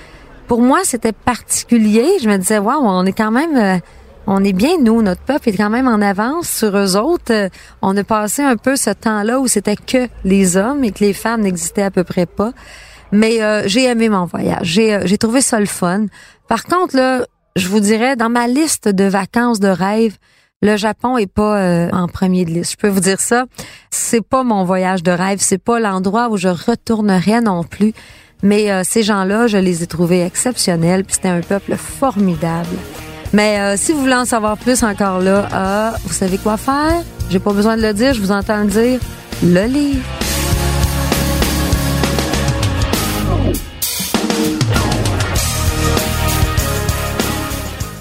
pour 0.48 0.62
moi, 0.62 0.80
c'était 0.84 1.12
particulier. 1.12 2.06
Je 2.22 2.28
me 2.28 2.38
disais, 2.38 2.58
waouh, 2.58 2.82
on 2.82 3.04
est 3.04 3.12
quand 3.12 3.30
même, 3.30 3.56
euh, 3.56 3.78
on 4.26 4.42
est 4.42 4.54
bien 4.54 4.78
nous, 4.82 5.02
notre 5.02 5.20
peuple 5.20 5.50
est 5.50 5.56
quand 5.56 5.70
même 5.70 5.88
en 5.88 6.00
avance 6.00 6.48
sur 6.48 6.76
eux 6.76 6.96
autres. 6.96 7.32
Euh, 7.32 7.48
on 7.82 7.94
a 7.96 8.04
passé 8.04 8.42
un 8.42 8.56
peu 8.56 8.76
ce 8.76 8.90
temps-là 8.90 9.38
où 9.38 9.48
c'était 9.48 9.76
que 9.76 10.08
les 10.24 10.56
hommes 10.56 10.82
et 10.82 10.92
que 10.92 11.04
les 11.04 11.12
femmes 11.12 11.42
n'existaient 11.42 11.82
à 11.82 11.90
peu 11.90 12.04
près 12.04 12.26
pas. 12.26 12.52
Mais 13.12 13.42
euh, 13.42 13.62
j'ai 13.66 13.84
aimé 13.84 14.08
mon 14.08 14.24
voyage. 14.24 14.66
J'ai 14.66 14.94
euh, 14.94 15.02
j'ai 15.04 15.18
trouvé 15.18 15.40
ça 15.40 15.60
le 15.60 15.66
fun. 15.66 16.06
Par 16.48 16.64
contre 16.64 16.96
là, 16.96 17.24
je 17.56 17.68
vous 17.68 17.80
dirais 17.80 18.16
dans 18.16 18.28
ma 18.28 18.46
liste 18.48 18.88
de 18.88 19.04
vacances 19.04 19.60
de 19.60 19.68
rêve, 19.68 20.16
le 20.62 20.76
Japon 20.76 21.16
est 21.18 21.32
pas 21.32 21.58
euh, 21.58 21.88
en 21.92 22.08
premier 22.08 22.44
de 22.44 22.50
liste. 22.50 22.72
Je 22.72 22.76
peux 22.76 22.88
vous 22.88 23.00
dire 23.00 23.20
ça. 23.20 23.44
C'est 23.90 24.26
pas 24.26 24.42
mon 24.42 24.64
voyage 24.64 25.02
de 25.02 25.10
rêve. 25.10 25.38
C'est 25.40 25.62
pas 25.62 25.78
l'endroit 25.78 26.28
où 26.30 26.36
je 26.36 26.48
retournerais 26.48 27.40
non 27.40 27.62
plus. 27.62 27.92
Mais 28.42 28.84
ces 28.84 29.02
gens-là, 29.02 29.46
je 29.46 29.56
les 29.56 29.82
ai 29.82 29.86
trouvés 29.86 30.20
exceptionnels. 30.20 31.04
Puis 31.04 31.14
c'était 31.14 31.28
un 31.28 31.40
peuple 31.40 31.74
formidable. 31.76 32.76
Mais 33.32 33.78
si 33.78 33.92
vous 33.92 34.00
voulez 34.00 34.14
en 34.14 34.26
savoir 34.26 34.58
plus 34.58 34.82
encore 34.82 35.20
là, 35.20 35.48
ah, 35.52 35.94
vous 36.04 36.12
savez 36.12 36.36
quoi 36.36 36.58
faire? 36.58 37.02
J'ai 37.30 37.38
pas 37.38 37.54
besoin 37.54 37.78
de 37.78 37.82
le 37.82 37.94
dire, 37.94 38.12
je 38.12 38.20
vous 38.20 38.32
entends 38.32 38.60
le 38.60 38.66
dire. 38.66 39.00
Le 39.42 39.66
livre. 39.66 40.25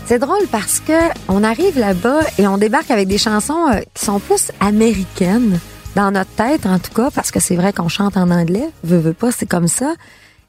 C'est 0.07 0.19
drôle 0.19 0.45
parce 0.51 0.81
que 0.81 0.93
on 1.27 1.43
arrive 1.43 1.79
là-bas 1.79 2.19
et 2.37 2.47
on 2.47 2.59
débarque 2.59 2.91
avec 2.91 3.07
des 3.07 3.17
chansons 3.17 3.67
euh, 3.71 3.79
qui 3.95 4.05
sont 4.05 4.19
plus 4.19 4.51
américaines 4.59 5.59
dans 5.95 6.11
notre 6.11 6.29
tête 6.31 6.67
en 6.67 6.77
tout 6.77 6.93
cas 6.93 7.09
parce 7.09 7.31
que 7.31 7.39
c'est 7.39 7.55
vrai 7.55 7.73
qu'on 7.73 7.87
chante 7.87 8.15
en 8.15 8.29
anglais, 8.29 8.69
veut 8.83 8.99
veut 8.99 9.13
pas, 9.13 9.31
c'est 9.31 9.47
comme 9.47 9.67
ça. 9.67 9.95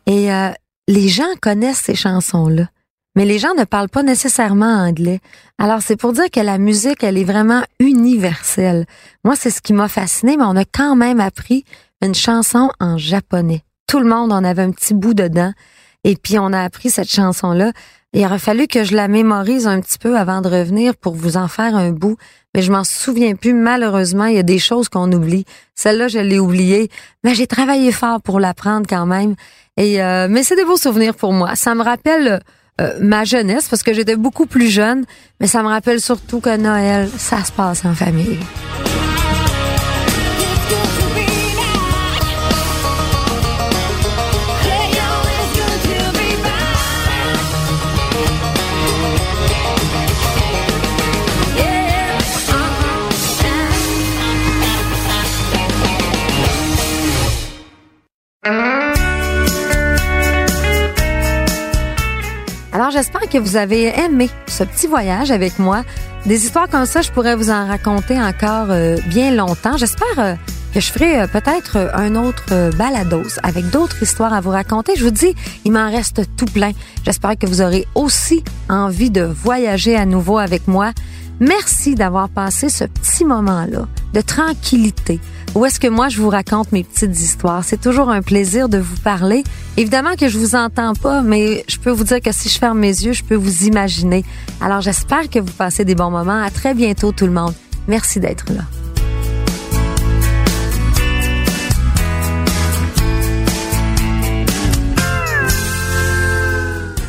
Et 0.05 0.31
euh, 0.31 0.51
les 0.89 1.09
gens 1.09 1.25
connaissent 1.41 1.81
ces 1.81 1.95
chansons-là. 1.95 2.69
Mais 3.17 3.25
les 3.25 3.39
gens 3.39 3.55
ne 3.55 3.65
parlent 3.65 3.89
pas 3.89 4.03
nécessairement 4.03 4.67
anglais. 4.67 5.21
Alors 5.57 5.81
c'est 5.81 5.97
pour 5.97 6.13
dire 6.13 6.31
que 6.31 6.41
la 6.41 6.59
musique, 6.59 7.03
elle 7.03 7.17
est 7.17 7.25
vraiment 7.25 7.63
universelle. 7.81 8.85
Moi, 9.25 9.37
c'est 9.37 9.49
ce 9.49 9.63
qui 9.63 9.73
m'a 9.73 9.89
fasciné, 9.89 10.37
mais 10.37 10.45
on 10.45 10.57
a 10.57 10.67
quand 10.67 10.97
même 10.97 11.19
appris 11.19 11.65
une 12.03 12.15
chanson 12.15 12.71
en 12.79 12.99
japonais. 12.99 13.65
Tout 13.87 14.01
le 14.01 14.07
monde 14.07 14.33
en 14.33 14.45
avait 14.45 14.63
un 14.63 14.71
petit 14.71 14.93
bout 14.93 15.15
dedans. 15.15 15.55
Et 16.05 16.15
puis 16.15 16.39
on 16.39 16.53
a 16.53 16.61
appris 16.61 16.91
cette 16.91 17.11
chanson-là. 17.11 17.73
Il 18.17 18.25
aurait 18.25 18.39
fallu 18.39 18.67
que 18.67 18.83
je 18.83 18.97
la 18.97 19.09
mémorise 19.09 19.67
un 19.67 19.79
petit 19.83 19.99
peu 19.99 20.17
avant 20.17 20.41
de 20.41 20.49
revenir 20.49 20.97
pour 20.97 21.15
vous 21.15 21.37
en 21.37 21.49
faire 21.49 21.77
un 21.77 21.91
bout, 21.91 22.17
mais 22.55 22.63
je 22.63 22.73
m'en 22.73 22.83
souviens 22.83 23.35
plus. 23.35 23.53
Malheureusement, 23.53 24.25
il 24.25 24.37
y 24.37 24.39
a 24.39 24.43
des 24.43 24.59
choses 24.59 24.89
qu'on 24.89 25.13
oublie. 25.13 25.45
Celle-là, 25.75 26.09
je 26.09 26.21
l'ai 26.21 26.39
oubliée, 26.39 26.89
mais 27.25 27.35
j'ai 27.35 27.47
travaillé 27.47 27.93
fort 27.93 28.23
pour 28.23 28.41
l'apprendre 28.41 28.87
quand 28.89 29.05
même. 29.05 29.35
Et 29.77 30.03
euh, 30.03 30.29
mais 30.31 30.45
c'est 30.45 30.57
des 30.57 30.65
beaux 30.65 30.79
souvenirs 30.79 31.15
pour 31.15 31.35
moi. 31.35 31.57
Ça 31.57 31.75
me 31.75 31.83
rappelle 31.83 32.41
euh, 32.81 32.95
ma 33.03 33.25
jeunesse 33.25 33.69
parce 33.69 33.83
que 33.83 33.93
j'étais 33.93 34.17
beaucoup 34.17 34.47
plus 34.47 34.69
jeune, 34.69 35.05
mais 35.39 35.47
ça 35.47 35.63
me 35.63 35.69
rappelle 35.69 36.01
surtout 36.01 36.41
que 36.41 36.57
Noël, 36.57 37.11
ça 37.19 37.45
se 37.45 37.53
passe 37.53 37.85
en 37.85 37.95
famille. 37.95 38.39
J'espère 62.97 63.29
que 63.29 63.37
vous 63.37 63.57
avez 63.57 63.89
aimé 64.01 64.31
ce 64.47 64.65
petit 64.65 64.87
voyage 64.87 65.31
avec 65.31 65.59
moi. 65.59 65.85
Des 66.25 66.47
histoires 66.47 66.67
comme 66.67 66.87
ça, 66.87 67.03
je 67.03 67.11
pourrais 67.11 67.37
vous 67.37 67.51
en 67.51 67.67
raconter 67.67 68.19
encore 68.19 68.71
euh, 68.71 68.97
bien 69.09 69.33
longtemps. 69.33 69.77
J'espère 69.77 70.19
euh, 70.19 70.35
que 70.73 70.81
je 70.81 70.91
ferai 70.91 71.21
euh, 71.21 71.27
peut-être 71.27 71.91
un 71.93 72.15
autre 72.15 72.71
balados 72.79 73.39
avec 73.43 73.69
d'autres 73.69 74.03
histoires 74.03 74.33
à 74.33 74.41
vous 74.41 74.49
raconter. 74.49 74.95
Je 74.97 75.05
vous 75.05 75.11
dis, 75.11 75.35
il 75.67 75.73
m'en 75.73 75.91
reste 75.91 76.23
tout 76.39 76.47
plein. 76.47 76.73
J'espère 77.05 77.37
que 77.37 77.47
vous 77.47 77.61
aurez 77.61 77.87
aussi 77.95 78.43
envie 78.71 79.11
de 79.11 79.25
voyager 79.25 79.95
à 79.95 80.07
nouveau 80.07 80.39
avec 80.39 80.67
moi. 80.67 80.93
Merci 81.41 81.95
d'avoir 81.95 82.29
passé 82.29 82.69
ce 82.69 82.85
petit 82.85 83.25
moment-là 83.25 83.87
de 84.15 84.21
tranquillité 84.21 85.21
où 85.57 85.65
est-ce 85.65 85.81
que 85.81 85.89
moi 85.89 86.11
je 86.11 86.21
vous 86.21 86.29
raconte 86.29 86.71
mes 86.73 86.85
petites 86.85 87.19
histoires. 87.19 87.65
C'est 87.65 87.81
toujours 87.81 88.11
un 88.11 88.21
plaisir 88.21 88.69
de 88.69 88.77
vous 88.77 88.97
parler. 88.97 89.43
Évidemment 89.79 90.15
que 90.15 90.29
je 90.29 90.39
vous 90.39 90.55
entends 90.55 90.93
pas, 90.93 91.23
mais 91.23 91.65
je 91.67 91.79
peux 91.79 91.91
vous 91.91 92.05
dire 92.05 92.21
que 92.21 92.31
si 92.31 92.51
je 92.51 92.59
ferme 92.59 92.79
mes 92.79 92.89
yeux, 92.89 93.15
je 93.15 93.25
peux 93.25 93.35
vous 93.35 93.65
imaginer. 93.65 94.23
Alors 94.61 94.83
j'espère 94.83 95.31
que 95.31 95.39
vous 95.39 95.53
passez 95.53 95.87
des 95.87 95.95
bons 95.95 96.11
moments. 96.11 96.43
À 96.43 96.51
très 96.51 96.75
bientôt 96.75 97.11
tout 97.11 97.27
le 97.27 97.33
monde. 97.33 97.55
Merci 97.89 98.21
d'être 98.21 98.53
là. 98.53 98.65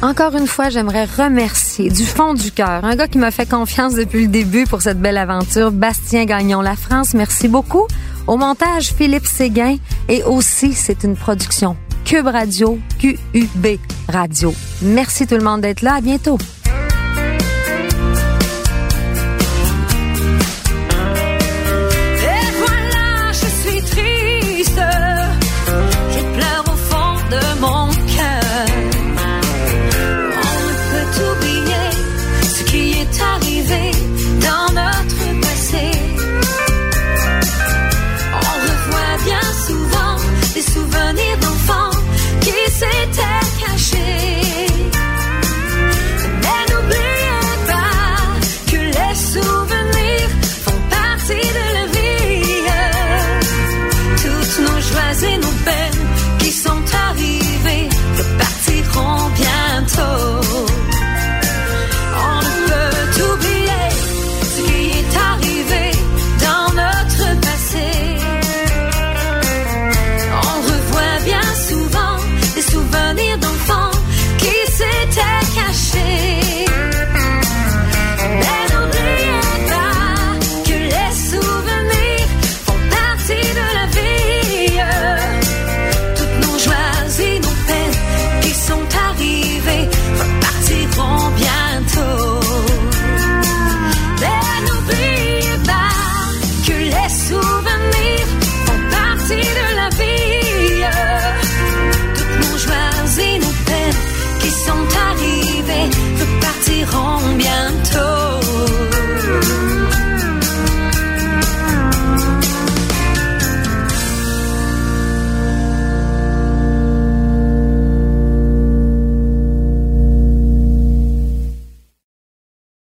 Encore 0.04 0.36
une 0.36 0.46
fois, 0.46 0.70
j'aimerais 0.70 1.06
remercier 1.06 1.90
du 1.90 2.06
fond 2.06 2.36
du 2.36 2.52
cœur 2.52 2.86
un 2.86 2.96
gars 2.96 3.08
qui 3.08 3.18
m'a 3.18 3.32
fait 3.32 3.50
confiance 3.50 3.96
depuis 3.96 4.24
le 4.24 4.28
début 4.28 4.66
pour 4.66 4.84
cette 4.84 5.00
belle 5.00 5.18
aventure, 5.18 5.72
Bastien 5.72 6.26
Gagnon 6.26 6.62
La 6.62 6.76
France. 6.76 7.16
Merci 7.16 7.48
beaucoup. 7.48 7.88
Au 8.28 8.38
montage, 8.38 8.94
Philippe 8.94 9.26
Séguin. 9.26 9.78
Et 10.08 10.22
aussi, 10.24 10.74
c'est 10.74 11.04
une 11.04 11.16
production 11.16 11.76
Cube 12.06 12.28
Radio, 12.28 12.78
QUB 13.00 13.80
Radio. 14.08 14.54
Merci 14.84 15.26
tout 15.26 15.36
le 15.36 15.44
monde 15.44 15.62
d'être 15.62 15.82
là. 15.82 15.96
À 15.96 16.02
bientôt. 16.02 16.38